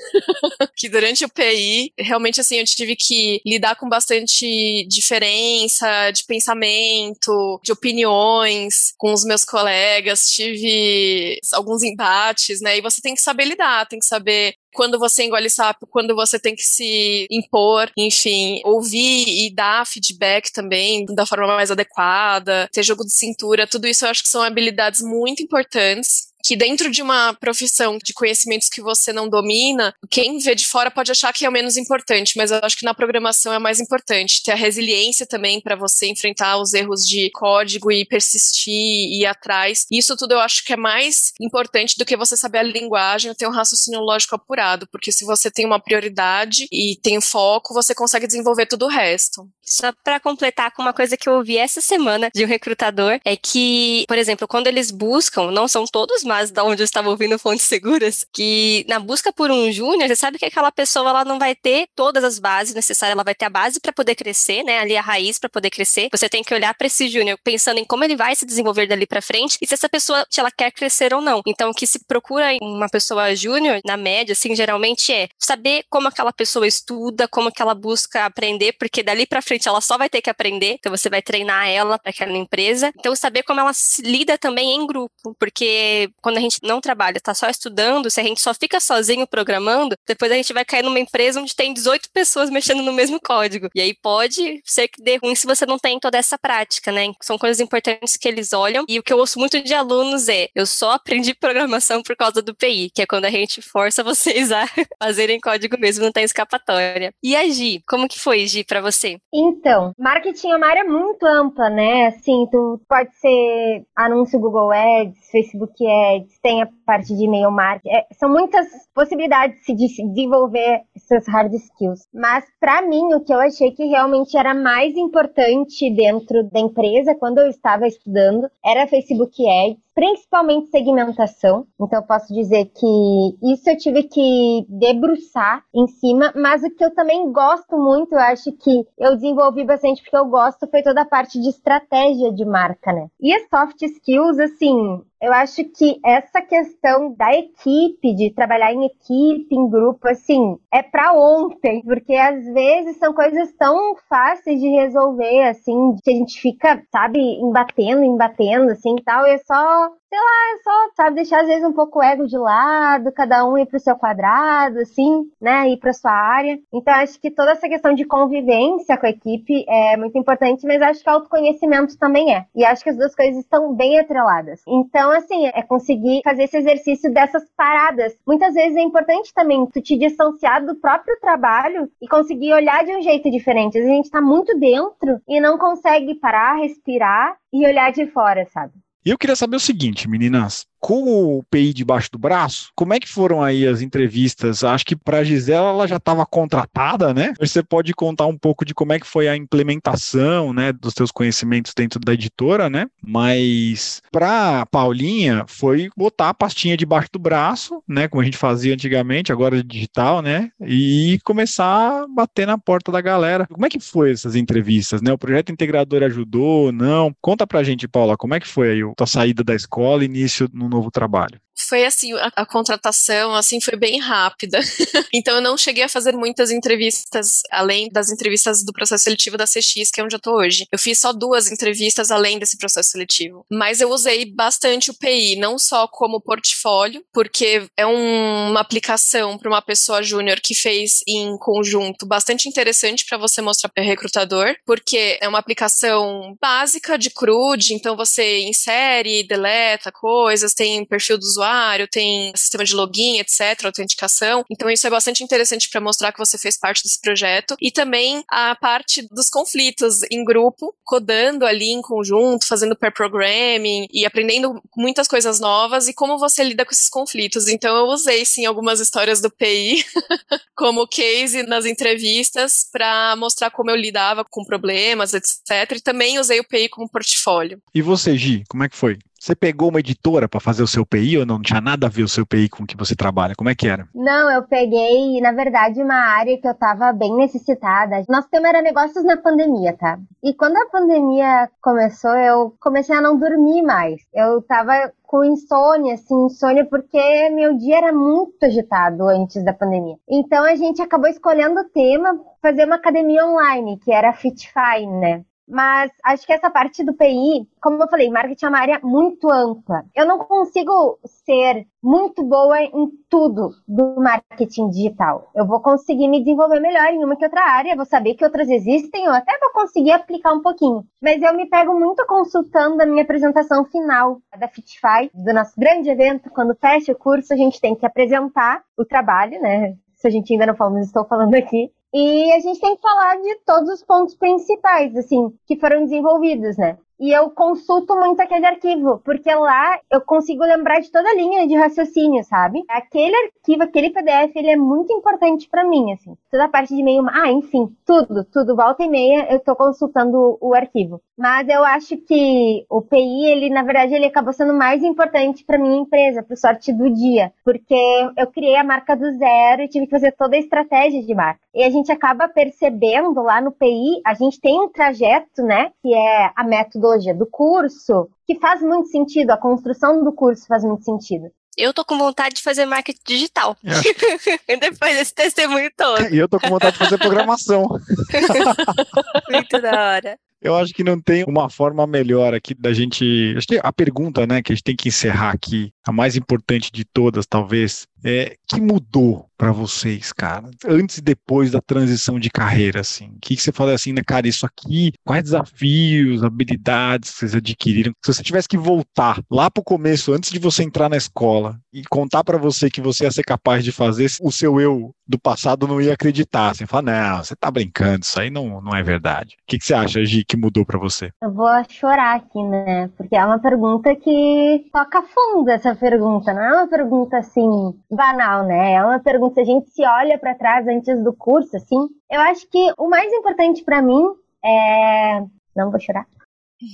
que 0.77 0.89
durante 0.89 1.25
o 1.25 1.29
PI, 1.29 1.93
realmente 1.99 2.41
assim, 2.41 2.57
eu 2.57 2.65
tive 2.65 2.97
que 2.97 3.41
lidar 3.45 3.77
com 3.77 3.89
bastante 3.89 4.87
diferença 4.89 6.11
de 6.11 6.25
pensamento, 6.25 7.61
de 7.63 7.73
opiniões 7.73 8.93
com 8.97 9.13
os 9.13 9.25
meus 9.25 9.45
colegas, 9.45 10.27
tive 10.27 11.39
alguns 11.53 11.83
embates, 11.83 12.61
né? 12.61 12.79
E 12.79 12.81
você 12.81 13.01
tem 13.01 13.15
que 13.15 13.21
saber 13.21 13.40
lidar, 13.45 13.87
tem 13.87 13.99
que 13.99 14.07
saber 14.07 14.55
quando 14.75 14.99
você 14.99 15.25
engole 15.25 15.51
sapo, 15.51 15.87
quando 15.87 16.15
você 16.15 16.39
tem 16.39 16.55
que 16.55 16.63
se 16.63 17.27
impor, 17.31 17.91
enfim, 17.97 18.61
ouvir 18.65 19.47
e 19.47 19.55
dar 19.55 19.87
feedback 19.87 20.53
também 20.53 21.05
da 21.07 21.27
forma 21.27 21.47
mais 21.49 21.71
adequada, 21.71 22.69
ter 22.73 22.83
jogo 22.83 23.05
de 23.05 23.13
cintura, 23.13 23.67
tudo 23.67 23.87
isso 23.87 24.05
eu 24.05 24.11
acho 24.11 24.23
que 24.23 24.29
são 24.29 24.43
habilidades 24.43 25.03
muito 25.03 25.43
importantes 25.43 26.31
que 26.43 26.57
dentro 26.57 26.91
de 26.91 27.03
uma 27.03 27.35
profissão 27.35 27.99
de 28.03 28.13
conhecimentos 28.13 28.69
que 28.69 28.81
você 28.81 29.13
não 29.13 29.29
domina, 29.29 29.95
quem 30.11 30.39
vê 30.39 30.55
de 30.55 30.67
fora 30.67 30.91
pode 30.91 31.11
achar 31.11 31.33
que 31.33 31.45
é 31.45 31.49
o 31.49 31.53
menos 31.53 31.77
importante, 31.77 32.37
mas 32.37 32.51
eu 32.51 32.61
acho 32.63 32.77
que 32.77 32.85
na 32.85 32.95
programação 32.95 33.53
é 33.53 33.59
mais 33.59 33.81
importante 33.81 34.43
ter 34.43 34.53
a 34.53 34.57
resiliência 34.57 35.27
também 35.27 35.61
para 35.61 35.77
você 35.77 36.07
enfrentar 36.07 36.59
os 36.59 36.73
erros 36.73 37.07
de 37.07 37.31
código 37.31 37.91
e 37.93 38.05
persistir 38.05 38.73
e 38.73 39.23
ir 39.23 39.27
atrás. 39.27 39.87
Isso 39.91 40.17
tudo 40.17 40.33
eu 40.33 40.41
acho 40.41 40.65
que 40.65 40.73
é 40.73 40.77
mais 40.77 41.33
importante 41.41 41.97
do 41.99 42.05
que 42.05 42.17
você 42.17 42.37
saber 42.37 42.59
a 42.59 42.63
linguagem 42.63 43.31
ou 43.31 43.35
ter 43.35 43.47
um 43.47 43.53
raciocínio 43.53 44.01
lógico 44.01 44.35
apurado, 44.35 44.60
porque 44.91 45.13
se 45.13 45.25
você 45.25 45.51
tem 45.51 45.67
uma 45.67 45.81
prioridade 45.81 46.67
e 46.71 46.97
tem 47.03 47.21
foco, 47.21 47.75
você 47.75 47.95
consegue 47.95 48.27
desenvolver 48.27 48.67
tudo 48.67 48.87
o 48.87 48.89
resto. 48.89 49.49
Só 49.63 49.93
para 50.03 50.19
completar 50.19 50.73
com 50.73 50.83
uma 50.83 50.93
coisa 50.93 51.17
que 51.17 51.29
eu 51.29 51.35
ouvi 51.35 51.57
essa 51.57 51.81
semana 51.81 52.31
de 52.35 52.45
um 52.45 52.49
recrutador 52.49 53.21
é 53.25 53.37
que, 53.37 54.05
por 54.09 54.19
exemplo, 54.19 54.49
quando 54.49 54.67
eles 54.67 54.91
buscam, 54.91 55.51
não 55.51 55.69
são 55.69 55.85
todos 55.85 56.25
mas 56.25 56.51
da 56.51 56.65
onde 56.65 56.83
eu 56.83 56.85
estava 56.85 57.09
ouvindo 57.09 57.39
fontes 57.39 57.67
seguras, 57.67 58.27
que 58.33 58.85
na 58.89 58.99
busca 58.99 59.33
por 59.33 59.51
um 59.51 59.71
júnior, 59.71 60.09
você 60.09 60.17
sabe 60.17 60.39
que 60.39 60.45
aquela 60.45 60.73
pessoa 60.73 61.11
ela 61.11 61.25
não 61.25 61.39
vai 61.39 61.55
ter 61.55 61.87
todas 61.95 62.25
as 62.25 62.39
bases 62.39 62.75
necessárias, 62.75 63.15
ela 63.15 63.25
vai 63.25 63.35
ter 63.35 63.47
a 63.47 63.51
base 63.51 63.81
para 63.81 63.93
poder 63.93 64.15
crescer, 64.15 64.63
né? 64.63 64.81
Ali 64.81 64.97
a 64.97 65.01
raiz 65.01 65.39
para 65.39 65.49
poder 65.49 65.71
crescer. 65.71 66.09
Você 66.11 66.29
tem 66.29 66.43
que 66.43 66.55
olhar 66.55 66.75
para 66.75 66.87
esse 66.87 67.09
júnior 67.09 67.39
pensando 67.43 67.79
em 67.79 67.85
como 67.85 68.05
ele 68.05 68.17
vai 68.17 68.35
se 68.35 68.45
desenvolver 68.45 68.87
dali 68.87 69.07
para 69.07 69.23
frente 69.23 69.57
e 69.61 69.67
se 69.67 69.75
essa 69.75 69.89
pessoa 69.89 70.27
ela 70.37 70.51
quer 70.51 70.71
crescer 70.73 71.13
ou 71.13 71.21
não. 71.21 71.43
Então, 71.47 71.73
que 71.73 71.87
se 71.87 71.99
procura 72.07 72.57
uma 72.63 72.89
pessoa 72.89 73.35
júnior, 73.37 73.81
na 73.85 73.97
média, 73.97 74.33
assim, 74.33 74.50
geralmente 74.55 75.13
é 75.13 75.29
saber 75.39 75.85
como 75.89 76.09
aquela 76.09 76.33
pessoa 76.33 76.67
estuda, 76.67 77.29
como 77.29 77.53
que 77.53 77.63
ela 77.63 77.75
busca 77.75 78.25
aprender, 78.25 78.73
porque 78.79 79.03
dali 79.03 79.27
para 79.27 79.43
frente 79.43 79.69
ela 79.69 79.81
só 79.81 79.97
vai 79.97 80.09
ter 80.09 80.23
que 80.23 80.31
aprender, 80.31 80.77
então 80.79 80.95
você 80.95 81.09
vai 81.09 81.23
treinar 81.23 81.69
ela 81.69 81.99
para 81.99 82.11
aquela 82.11 82.37
empresa. 82.37 82.93
Então, 82.99 83.15
saber 83.15 83.43
como 83.43 83.61
ela 83.61 83.73
se 83.73 84.03
lida 84.03 84.39
também 84.39 84.75
em 84.75 84.87
grupo, 84.87 85.35
porque 85.39 86.11
quando 86.21 86.39
a 86.39 86.41
gente 86.41 86.59
não 86.63 86.81
trabalha, 86.81 87.19
está 87.19 87.35
só 87.35 87.49
estudando, 87.49 88.11
se 88.11 88.21
a 88.21 88.25
gente 88.25 88.41
só 88.41 88.53
fica 88.55 88.81
sozinho 88.81 89.27
programando, 89.27 89.97
depois 90.07 90.31
a 90.33 90.35
gente 90.35 90.53
vai 90.53 90.65
cair 90.65 90.83
numa 90.83 90.99
empresa 90.99 91.41
onde 91.41 91.55
tem 91.55 91.73
18 91.73 92.11
pessoas 92.13 92.51
mexendo 92.51 92.83
no 92.83 92.93
mesmo 92.93 93.21
código. 93.21 93.69
E 93.75 93.81
aí 93.81 93.95
pode 93.95 94.61
ser 94.65 94.89
que 94.89 95.03
dê 95.03 95.17
ruim 95.17 95.35
se 95.35 95.47
você 95.47 95.67
não 95.67 95.79
tem 95.79 95.99
toda 95.99 96.19
essa 96.19 96.39
prática, 96.39 96.93
né? 96.93 97.13
São 97.21 97.39
coisas 97.39 97.61
importantes 97.61 98.17
que 98.17 98.29
eles 98.29 98.53
olham. 98.53 98.85
E 98.89 98.99
o 98.99 99.03
que 99.03 99.13
eu 99.13 99.19
ouço 99.19 99.39
muito 99.39 99.63
de 99.63 99.75
alunos 99.75 100.29
é: 100.29 100.49
eu 100.55 100.67
só 100.67 100.93
aprendi 100.93 101.35
programação 101.35 102.03
por 102.03 102.17
causa 102.17 102.43
do 102.43 102.55
PI, 102.55 102.91
que 102.95 103.03
é 103.03 103.07
quando 103.07 103.25
a 103.25 103.31
gente 103.31 103.63
força 103.63 104.03
vocês 104.41 104.51
a 104.53 104.67
fazerem 105.05 105.41
código 105.41 105.79
mesmo, 105.79 106.05
não 106.05 106.13
tem 106.13 106.25
escapatória. 106.25 107.13
E 107.23 107.37
a 107.37 107.45
Gi, 107.49 107.83
como 107.89 108.09
que 108.09 108.19
foi, 108.19 108.47
Gi, 108.47 108.65
para 108.65 108.81
você? 108.81 109.19
Então, 109.33 109.93
marketing 109.99 110.51
é 110.51 110.57
uma 110.57 110.67
área 110.67 110.85
muito 110.85 111.25
ampla, 111.27 111.69
né? 111.69 112.07
Assim, 112.07 112.47
tu 112.51 112.81
pode 112.89 113.15
ser 113.17 113.85
anúncio 113.97 114.41
Google 114.41 114.73
Ads, 114.73 115.31
Facebook 115.31 115.75
Ads, 115.87 116.39
tem 116.43 116.63
a 116.63 116.69
parte 116.87 117.15
de 117.15 117.25
e-mail 117.25 117.51
marketing. 117.51 117.95
É, 117.95 118.07
são 118.19 118.29
muitas 118.29 118.67
possibilidades 118.95 119.59
de 119.67 119.89
se 119.89 120.07
desenvolver 120.09 120.83
essas 120.97 121.27
hard 121.29 121.53
skills. 121.55 122.07
Mas, 122.13 122.45
para 122.59 122.83
mim, 122.83 123.15
o 123.15 123.21
que 123.21 123.33
eu 123.33 123.41
achei 123.41 123.71
que 123.73 123.85
realmente 123.85 124.37
era 124.37 124.55
mais 124.55 124.97
importante 124.97 125.91
dentro 125.95 126.45
da 126.51 126.61
empresa, 126.61 127.15
quando 127.15 127.39
eu 127.39 127.49
estava 127.49 127.87
estudando, 127.87 128.49
era 128.65 128.87
Facebook 128.87 129.37
Ads 129.47 129.90
principalmente 129.95 130.71
segmentação. 130.71 131.67
Então, 131.81 132.03
posso 132.03 132.33
dizer 132.33 132.67
que 132.67 133.53
isso 133.53 133.69
eu 133.69 133.77
tive 133.77 134.05
que 134.05 134.67
debruçar 134.69 135.65
em 135.75 135.87
cima, 135.87 136.33
mas 136.35 136.63
o 136.63 136.71
que 136.71 136.85
eu 136.85 136.95
também 136.95 137.31
gosto 137.33 137.77
muito, 137.77 138.13
eu 138.13 138.21
acho 138.21 138.53
que 138.53 138.87
eu 138.99 139.15
desenvolvi 139.15 139.65
bastante 139.65 140.03
porque 140.03 140.17
eu 140.17 140.27
gosto, 140.27 140.69
foi 140.69 140.83
toda 140.83 141.03
a 141.03 141.07
parte 141.07 141.41
de 141.41 141.49
estratégia 141.49 142.33
de 142.33 142.45
marca, 142.45 142.93
né? 142.93 143.09
E 143.21 143.35
as 143.35 143.49
soft 143.49 143.81
skills, 143.83 144.39
assim, 144.39 145.03
eu 145.21 145.33
acho 145.33 145.65
que 145.65 146.01
essa 146.05 146.41
questão 146.41 147.15
da 147.15 147.33
equipe, 147.35 148.15
de 148.15 148.33
trabalhar 148.35 148.73
em 148.73 148.87
equipe, 148.87 149.55
em 149.55 149.69
grupo, 149.69 150.09
assim, 150.09 150.57
é 150.73 150.83
para 150.83 151.13
ontem, 151.13 151.83
porque 151.83 152.15
às 152.15 152.45
vezes 152.53 152.97
são 152.97 153.13
coisas 153.13 153.53
tão 153.59 153.97
fáceis 154.09 154.61
de 154.61 154.69
resolver, 154.69 155.49
assim, 155.49 155.97
que 156.03 156.11
a 156.11 156.15
gente 156.15 156.41
fica, 156.41 156.83
sabe, 156.91 157.19
embatendo, 157.19 158.05
embatendo, 158.05 158.71
assim, 158.71 158.97
tal, 159.05 159.27
e 159.27 159.31
é 159.31 159.39
só 159.39 159.91
sei 160.11 160.19
lá, 160.19 160.55
é 160.55 160.59
só, 160.65 160.95
sabe, 160.97 161.15
deixar 161.17 161.41
às 161.43 161.47
vezes 161.47 161.65
um 161.65 161.73
pouco 161.73 162.01
o 162.01 162.03
ego 162.03 162.27
de 162.27 162.37
lado, 162.37 163.13
cada 163.13 163.47
um 163.47 163.57
ir 163.57 163.67
pro 163.67 163.79
seu 163.79 163.95
quadrado, 163.95 164.81
assim, 164.81 165.31
né, 165.41 165.69
ir 165.69 165.79
pra 165.79 165.93
sua 165.93 166.11
área. 166.11 166.59
Então, 166.75 166.93
acho 166.95 167.21
que 167.21 167.31
toda 167.31 167.53
essa 167.53 167.69
questão 167.69 167.95
de 167.95 168.05
convivência 168.05 168.99
com 168.99 169.07
a 169.07 169.11
equipe 169.11 169.65
é 169.69 169.97
muito 169.97 170.19
importante, 170.19 170.67
mas 170.67 170.83
acho 170.83 171.05
que 171.05 171.09
autoconhecimento 171.09 171.97
também 171.97 172.35
é. 172.35 172.45
E 172.57 172.65
acho 172.65 172.83
que 172.83 172.91
as 172.91 172.97
duas 172.97 173.15
coisas 173.15 173.39
estão 173.39 173.73
bem 173.73 174.01
atreladas. 174.01 174.63
Então, 174.67 175.10
assim, 175.11 175.47
é 175.47 175.63
conseguir 175.63 176.21
fazer 176.25 176.45
esse 176.45 176.57
exercício 176.57 177.13
dessas 177.13 177.45
paradas. 177.57 178.17
Muitas 178.27 178.55
vezes 178.55 178.77
é 178.77 178.83
importante 178.83 179.33
também 179.35 179.67
tu 179.67 179.81
te 179.81 179.97
distanciar 179.97 180.65
do 180.65 180.75
próprio 180.77 181.19
trabalho 181.21 181.91
e 182.01 182.09
conseguir 182.09 182.53
olhar 182.53 182.85
de 182.85 182.93
um 182.93 183.03
jeito 183.03 183.31
diferente. 183.31 183.79
A 183.79 183.85
gente 183.85 184.11
tá 184.11 184.21
muito 184.21 184.59
dentro 184.59 185.21
e 185.29 185.41
não 185.41 185.59
consegue 185.59 186.15
parar, 186.15 186.57
respirar 186.57 187.37
e 187.53 187.67
olhar 187.67 187.93
de 187.93 188.07
fora, 188.07 188.47
sabe? 188.47 188.73
E 189.05 189.11
eu 189.11 189.19
queria 189.19 189.37
saber 189.37 189.57
o 189.57 189.61
seguinte, 189.61 190.09
meninas 190.09 190.67
com 190.81 191.05
o 191.39 191.45
PI 191.51 191.75
debaixo 191.75 192.11
do 192.11 192.19
braço, 192.19 192.71
como 192.75 192.95
é 192.95 192.99
que 192.99 193.09
foram 193.09 193.43
aí 193.43 193.67
as 193.67 193.83
entrevistas? 193.83 194.65
Acho 194.65 194.85
que 194.85 194.97
para 194.97 195.19
a 195.19 195.25
Gisela 195.25 195.69
ela 195.69 195.87
já 195.87 195.97
estava 195.97 196.25
contratada, 196.25 197.13
né? 197.13 197.35
Você 197.39 197.63
pode 197.63 197.93
contar 197.93 198.27
um 198.27 198.37
pouco 198.37 198.65
de 198.65 198.75
como 198.75 198.93
é 198.93 198.99
que 198.99 199.07
foi 199.07 199.29
a 199.29 199.37
implementação, 199.37 200.53
né, 200.53 200.73
dos 200.73 200.95
seus 200.95 201.11
conhecimentos 201.11 201.75
dentro 201.77 202.01
da 202.01 202.15
editora, 202.15 202.71
né? 202.71 202.87
Mas 203.03 204.01
para 204.11 204.65
Paulinha 204.67 205.45
foi 205.47 205.91
botar 205.97 206.31
a 206.31 206.35
pastinha 206.35 206.77
debaixo 206.77 207.09
do 207.13 207.19
braço, 207.19 207.83
né, 207.87 208.09
como 208.09 208.23
a 208.23 208.25
gente 208.25 208.37
fazia 208.37 208.75
antigamente, 208.75 209.33
agora 209.33 209.59
é 209.59 209.63
digital, 209.63 210.23
né? 210.23 210.51
E 210.61 211.19
começar 211.25 212.03
a 212.03 212.07
bater 212.09 212.47
na 212.47 212.57
porta 212.57 212.91
da 212.91 213.01
galera. 213.01 213.47
Como 213.47 213.67
é 213.67 213.69
que 213.69 213.81
foi 213.81 214.13
essas 214.13 214.35
entrevistas, 214.35 215.03
né? 215.03 215.13
O 215.13 215.19
projeto 215.19 215.53
integrador 215.53 216.03
ajudou, 216.03 216.73
não? 216.73 217.15
Conta 217.21 217.47
pra 217.47 217.63
gente, 217.63 217.87
Paula, 217.87 218.17
como 218.17 218.35
é 218.35 218.41
que 218.41 218.49
foi 218.49 218.71
aí 218.73 218.83
a 218.83 218.95
tua 218.95 219.07
saída 219.07 219.45
da 219.45 219.55
escola, 219.55 220.05
início 220.05 220.49
no 220.53 220.70
novo 220.71 220.91
trabalho? 220.91 221.41
Foi 221.71 221.85
assim, 221.85 222.13
a, 222.15 222.33
a 222.35 222.45
contratação 222.45 223.33
assim 223.33 223.61
foi 223.61 223.77
bem 223.77 224.01
rápida. 224.01 224.59
então 225.15 225.37
eu 225.37 225.41
não 225.41 225.57
cheguei 225.57 225.85
a 225.85 225.89
fazer 225.89 226.17
muitas 226.17 226.51
entrevistas 226.51 227.43
além 227.49 227.89
das 227.93 228.11
entrevistas 228.11 228.65
do 228.65 228.73
processo 228.73 229.05
seletivo 229.05 229.37
da 229.37 229.45
CX, 229.45 229.89
que 229.93 230.01
é 230.01 230.05
onde 230.05 230.17
eu 230.17 230.21
tô 230.21 230.37
hoje. 230.37 230.67
Eu 230.73 230.81
fiz 230.81 230.99
só 230.99 231.13
duas 231.13 231.49
entrevistas 231.49 232.11
além 232.11 232.41
desse 232.41 232.59
processo 232.59 232.91
seletivo. 232.91 233.47
Mas 233.49 233.81
eu 233.81 233.89
usei 233.89 234.25
bastante 234.35 234.91
o 234.91 234.95
PI, 234.95 235.37
não 235.37 235.61
só 235.61 235.87
como 235.87 236.21
portfólio, 236.21 237.05
porque 237.13 237.65
é 237.77 237.87
um, 237.87 238.51
uma 238.51 238.61
aplicação 238.61 239.39
para 239.39 239.49
uma 239.49 239.63
pessoa 239.63 240.03
júnior 240.03 240.41
que 240.43 240.57
fez 240.57 241.05
em 241.07 241.39
conjunto 241.39 242.05
bastante 242.05 242.49
interessante 242.49 243.07
para 243.09 243.17
você 243.17 243.41
mostrar 243.41 243.69
para 243.69 243.85
recrutador, 243.85 244.57
porque 244.67 245.19
é 245.21 245.29
uma 245.29 245.39
aplicação 245.39 246.37
básica 246.41 246.99
de 246.99 247.11
CRUD, 247.11 247.75
então 247.75 247.97
você 247.97 248.41
insere, 248.41 249.23
deleta 249.23 249.93
coisas, 249.93 250.53
tem 250.53 250.85
perfil 250.85 251.17
do 251.17 251.23
usuário, 251.23 251.60
tem 251.89 252.33
sistema 252.37 252.65
de 252.65 252.75
login, 252.75 253.19
etc., 253.19 253.65
autenticação. 253.65 254.45
Então 254.51 254.71
isso 254.71 254.87
é 254.87 254.91
bastante 254.91 255.23
interessante 255.23 255.69
para 255.69 255.81
mostrar 255.81 256.13
que 256.13 256.19
você 256.19 256.39
fez 256.39 256.59
parte 256.59 256.83
desse 256.83 257.01
projeto. 257.01 257.57
E 257.61 257.71
também 257.71 258.25
a 258.29 258.55
parte 258.55 259.03
dos 259.11 259.29
conflitos 259.29 260.01
em 260.11 260.25
grupo, 260.25 260.75
codando 260.85 261.45
ali 261.45 261.71
em 261.71 261.83
conjunto, 261.83 262.47
fazendo 262.47 262.77
pair 262.77 262.93
programming 262.93 263.87
e 263.93 264.05
aprendendo 264.05 264.61
muitas 264.77 265.09
coisas 265.09 265.41
novas 265.41 265.89
e 265.89 265.95
como 265.95 266.19
você 266.19 266.43
lida 266.43 266.65
com 266.65 266.73
esses 266.73 266.89
conflitos. 266.89 267.49
Então 267.49 267.77
eu 267.77 267.87
usei 267.87 268.25
sim 268.25 268.47
algumas 268.47 268.81
histórias 268.81 269.21
do 269.21 269.31
PI 269.31 269.85
como 270.57 270.87
case 270.87 271.43
nas 271.45 271.67
entrevistas 271.67 272.67
para 272.71 273.15
mostrar 273.17 273.51
como 273.51 273.71
eu 273.71 273.77
lidava 273.77 274.25
com 274.25 274.45
problemas, 274.45 275.15
etc. 275.15 275.77
E 275.77 275.81
também 275.81 276.19
usei 276.19 276.41
o 276.41 276.45
PI 276.45 276.69
como 276.69 276.89
portfólio. 276.89 277.61
E 277.75 277.83
você, 277.83 278.17
Gi, 278.17 278.45
como 278.49 278.65
é 278.65 278.69
que 278.69 278.77
foi? 278.77 278.99
Você 279.21 279.37
pegou 279.37 279.69
uma 279.69 279.81
editora 279.81 280.27
para 280.27 280.41
fazer 280.41 280.63
o 280.63 280.67
seu 280.67 280.87
PI 280.87 281.19
ou 281.19 281.27
não? 281.27 281.35
Não 281.35 281.43
tinha 281.43 281.61
nada 281.61 281.87
a 281.87 281.91
ver 281.91 282.03
o 282.03 282.09
seu 282.09 282.27
PI 282.27 282.49
com 282.49 282.65
o 282.65 282.67
que 282.67 282.75
você 282.75 282.97
trabalha? 282.97 283.35
Como 283.37 283.51
é 283.51 283.55
que 283.55 283.69
era? 283.69 283.87
Não, 283.95 284.31
eu 284.31 284.43
peguei, 284.45 285.21
na 285.21 285.31
verdade, 285.31 285.83
uma 285.83 285.95
área 285.95 286.39
que 286.41 286.49
eu 286.49 286.55
tava 286.55 286.91
bem 286.95 287.15
necessitada. 287.15 288.03
Nosso 288.09 288.31
tema 288.31 288.49
era 288.49 288.63
negócios 288.63 289.05
na 289.05 289.19
pandemia, 289.19 289.77
tá? 289.77 289.99
E 290.25 290.33
quando 290.33 290.57
a 290.57 290.71
pandemia 290.71 291.51
começou, 291.61 292.15
eu 292.15 292.55
comecei 292.59 292.97
a 292.97 293.03
não 293.03 293.19
dormir 293.19 293.61
mais. 293.61 294.01
Eu 294.15 294.41
tava 294.41 294.91
com 295.03 295.23
insônia, 295.23 295.95
assim, 295.95 296.15
insônia 296.25 296.65
porque 296.65 297.29
meu 297.31 297.59
dia 297.59 297.77
era 297.77 297.93
muito 297.93 298.43
agitado 298.43 299.07
antes 299.09 299.45
da 299.45 299.53
pandemia. 299.53 299.97
Então 300.09 300.45
a 300.45 300.55
gente 300.55 300.81
acabou 300.81 301.11
escolhendo 301.11 301.61
o 301.61 301.69
tema 301.69 302.19
fazer 302.41 302.65
uma 302.65 302.77
academia 302.77 303.27
online, 303.27 303.79
que 303.79 303.93
era 303.93 304.11
a 304.11 304.15
Fitfy, 304.15 304.87
né? 304.87 305.25
Mas 305.51 305.91
acho 306.05 306.25
que 306.25 306.33
essa 306.33 306.49
parte 306.49 306.85
do 306.85 306.95
PI, 306.95 307.49
como 307.61 307.83
eu 307.83 307.89
falei, 307.89 308.09
marketing 308.09 308.45
é 308.45 308.49
uma 308.49 308.61
área 308.61 308.81
muito 308.85 309.29
ampla. 309.29 309.85
Eu 309.97 310.07
não 310.07 310.19
consigo 310.19 310.99
ser 311.05 311.67
muito 311.83 312.23
boa 312.23 312.63
em 312.63 312.89
tudo 313.09 313.51
do 313.67 313.97
marketing 314.01 314.69
digital. 314.71 315.31
Eu 315.35 315.45
vou 315.47 315.61
conseguir 315.61 316.07
me 316.07 316.21
desenvolver 316.21 316.61
melhor 316.61 316.87
em 316.93 317.05
uma 317.05 317.17
que 317.17 317.25
outra 317.25 317.43
área, 317.43 317.75
vou 317.75 317.85
saber 317.85 318.15
que 318.15 318.25
outras 318.25 318.49
existem, 318.49 319.05
eu 319.05 319.13
até 319.13 319.37
vou 319.41 319.51
conseguir 319.51 319.91
aplicar 319.91 320.33
um 320.33 320.43
pouquinho. 320.43 320.85
Mas 321.03 321.21
eu 321.21 321.35
me 321.35 321.47
pego 321.47 321.79
muito 321.79 322.07
consultando 322.07 322.81
a 322.81 322.87
minha 322.87 323.03
apresentação 323.03 323.65
final 323.65 324.19
da 324.39 324.47
Fitify, 324.47 325.11
do 325.13 325.35
nosso 325.35 325.59
grande 325.59 325.91
evento. 325.91 326.31
Quando 326.31 326.55
fecha 326.55 326.93
o 326.93 326.99
curso, 326.99 327.33
a 327.33 327.37
gente 327.37 327.61
tem 327.61 327.75
que 327.75 327.85
apresentar 327.85 328.63
o 328.79 328.85
trabalho, 328.85 329.41
né? 329.41 329.75
Se 329.97 330.07
a 330.07 330.11
gente 330.11 330.33
ainda 330.33 330.47
não 330.47 330.55
falou, 330.55 330.75
mas 330.75 330.87
estou 330.87 331.05
falando 331.05 331.35
aqui. 331.35 331.71
E 331.93 332.33
a 332.33 332.41
gente 332.41 332.61
tem 332.61 332.77
que 332.77 332.83
falar 332.83 333.17
de 333.21 333.37
todos 333.45 333.69
os 333.71 333.85
pontos 333.85 334.15
principais, 334.15 334.95
assim, 334.97 335.31
que 335.47 335.59
foram 335.59 335.85
desenvolvidos, 335.85 336.57
né? 336.57 336.79
E 337.01 337.11
eu 337.17 337.31
consulto 337.31 337.97
muito 337.97 338.21
aquele 338.21 338.45
arquivo, 338.45 339.01
porque 339.03 339.35
lá 339.35 339.81
eu 339.91 340.03
consigo 340.03 340.45
lembrar 340.45 340.81
de 340.81 340.93
toda 340.93 341.09
a 341.09 341.15
linha 341.15 341.49
de 341.49 341.57
raciocínio, 341.57 342.23
sabe? 342.25 342.63
Aquele 342.69 343.17
arquivo, 343.17 343.63
aquele 343.63 343.89
PDF, 343.89 344.37
ele 344.37 344.51
é 344.51 344.57
muito 344.57 344.93
importante 344.93 345.49
para 345.49 345.65
mim, 345.65 345.93
assim. 345.93 346.15
Toda 346.31 346.45
a 346.45 346.49
parte 346.49 346.77
de 346.77 346.83
meio, 346.83 347.03
ah, 347.09 347.33
enfim, 347.33 347.75
tudo, 347.87 348.23
tudo, 348.25 348.55
volta 348.55 348.85
e 348.85 348.89
meia, 348.89 349.33
eu 349.33 349.41
tô 349.41 349.57
consultando 349.57 350.37
o 350.43 350.53
arquivo. 350.53 351.01
Mas 351.17 351.49
eu 351.49 351.65
acho 351.65 351.97
que 351.97 352.67
o 352.69 352.83
PI, 352.83 353.27
ele, 353.27 353.49
na 353.49 353.63
verdade, 353.63 353.95
ele 353.95 354.07
acabou 354.07 354.35
sendo 354.35 354.53
mais 354.53 354.83
importante 354.83 355.43
para 355.43 355.59
minha 355.59 355.81
empresa, 355.81 356.23
pro 356.23 356.37
sorte 356.37 356.71
do 356.71 356.93
dia, 356.93 357.33
porque 357.43 357.75
eu 358.17 358.27
criei 358.27 358.57
a 358.57 358.65
marca 358.65 358.95
do 358.95 359.11
zero 359.17 359.63
e 359.63 359.69
tive 359.69 359.87
que 359.87 359.91
fazer 359.91 360.13
toda 360.13 360.37
a 360.37 360.39
estratégia 360.39 361.03
de 361.03 361.15
marca. 361.15 361.41
E 361.55 361.63
a 361.63 361.71
gente 361.71 361.91
acaba 361.91 362.29
percebendo 362.29 363.23
lá 363.23 363.41
no 363.41 363.53
PI, 363.53 364.03
a 364.07 364.13
gente 364.15 364.39
tem 364.39 364.61
um 364.61 364.69
trajeto, 364.69 365.43
né, 365.43 365.73
que 365.83 365.95
é 365.95 366.31
a 366.37 366.45
método 366.45 366.90
metodologia 366.91 367.15
do 367.15 367.27
curso, 367.27 368.09
que 368.27 368.39
faz 368.39 368.61
muito 368.63 368.89
sentido, 368.89 369.31
a 369.31 369.37
construção 369.37 370.03
do 370.03 370.13
curso 370.13 370.47
faz 370.47 370.65
muito 370.65 370.85
sentido. 370.85 371.31
Eu 371.57 371.75
tô 371.75 371.85
com 371.85 371.99
vontade 371.99 372.37
de 372.37 372.43
fazer 372.43 372.65
marketing 372.65 373.01
digital. 373.07 373.57
É. 373.65 374.57
Depois 374.57 374.97
desse 374.97 375.15
testemunho 375.15 375.71
todo. 375.77 376.15
E 376.15 376.19
eu 376.19 376.29
tô 376.29 376.39
com 376.41 376.49
vontade 376.49 376.73
de 376.73 376.79
fazer 376.79 376.99
programação. 376.99 377.69
muito 379.29 379.61
da 379.61 379.93
hora. 379.93 380.19
Eu 380.41 380.57
acho 380.57 380.73
que 380.73 380.83
não 380.83 380.99
tem 380.99 381.23
uma 381.25 381.51
forma 381.51 381.87
melhor 381.87 382.33
aqui 382.33 382.55
da 382.55 382.73
gente. 382.73 383.35
Acho 383.37 383.47
que 383.47 383.61
a 383.63 383.73
pergunta, 383.73 384.27
né, 384.27 384.41
que 384.41 384.53
a 384.53 384.55
gente 384.55 384.65
tem 384.65 384.77
que 384.77 384.89
encerrar 384.89 385.33
aqui, 385.33 385.71
a 385.85 385.93
mais 385.93 386.17
importante 386.17 386.71
de 386.73 386.83
todas, 386.83 387.27
talvez, 387.27 387.87
é 388.05 388.37
que 388.49 388.61
mudou 388.61 389.27
para 389.37 389.53
vocês, 389.53 390.13
cara, 390.13 390.51
antes 390.67 390.99
e 390.99 391.01
depois 391.01 391.51
da 391.51 391.63
transição 391.63 392.21
de 392.21 392.29
carreira, 392.29 392.81
assim? 392.81 393.07
O 393.07 393.21
que, 393.21 393.37
que 393.37 393.43
você 393.43 393.51
fala 393.51 393.73
assim, 393.73 393.93
né, 393.93 394.03
cara, 394.07 394.29
isso 394.29 394.45
aqui, 394.45 394.93
quais 395.03 395.25
desafios, 395.25 396.23
habilidades 396.23 397.11
vocês 397.11 397.35
adquiriram? 397.35 397.93
Se 398.05 398.13
você 398.13 398.23
tivesse 398.23 398.47
que 398.47 398.59
voltar 398.59 399.23
lá 399.31 399.51
pro 399.51 399.63
começo, 399.63 400.13
antes 400.13 400.31
de 400.31 400.39
você 400.39 400.63
entrar 400.63 400.91
na 400.91 400.97
escola, 400.99 401.59
e 401.73 401.83
contar 401.85 402.25
para 402.25 402.37
você 402.37 402.69
que 402.69 402.81
você 402.81 403.05
ia 403.05 403.11
ser 403.11 403.23
capaz 403.23 403.65
de 403.65 403.73
fazer, 403.73 404.11
o 404.21 404.31
seu 404.31 404.61
eu 404.61 404.93
do 405.07 405.19
passado 405.19 405.67
não 405.67 405.81
ia 405.81 405.95
acreditar. 405.95 406.55
Você 406.55 406.67
fala, 406.67 406.83
não, 406.83 407.25
você 407.25 407.35
tá 407.35 407.51
brincando, 407.51 408.05
isso 408.05 408.21
aí 408.21 408.31
não, 408.31 408.61
não 408.61 408.77
é 408.77 408.83
verdade. 408.83 409.37
O 409.41 409.45
que, 409.47 409.59
que 409.59 409.65
você 409.65 409.75
acha, 409.75 410.05
Gi, 410.05 410.25
que 410.25 410.37
mudou 410.37 410.65
para 410.65 410.79
você? 410.79 411.11
Eu 411.23 411.33
vou 411.33 411.49
chorar 411.69 412.17
aqui, 412.17 412.43
né? 412.43 412.89
Porque 412.97 413.17
é 413.17 413.25
uma 413.25 413.39
pergunta 413.39 413.95
que 413.97 414.67
toca 414.73 415.03
fundo 415.03 415.51
essa 415.51 415.75
pergunta, 415.75 416.33
não 416.33 416.43
é 416.43 416.53
uma 416.59 416.69
pergunta 416.69 417.19
assim 417.19 417.75
banal, 417.91 418.45
né? 418.45 418.75
É 418.75 418.85
uma 418.85 419.01
pergunta 419.01 419.35
se 419.35 419.41
a 419.41 419.45
gente 419.45 419.71
se 419.71 419.85
olha 419.85 420.19
para 420.19 420.35
trás 420.35 420.67
antes 420.67 421.03
do 421.03 421.13
curso, 421.13 421.57
assim. 421.57 421.89
Eu 422.11 422.21
acho 422.21 422.49
que 422.49 422.73
o 422.79 422.89
mais 422.89 423.13
importante 423.13 423.65
para 423.65 423.83
mim 423.83 424.05
é 424.45 425.23
não 425.55 425.71
vou 425.71 425.81
chorar. 425.81 426.07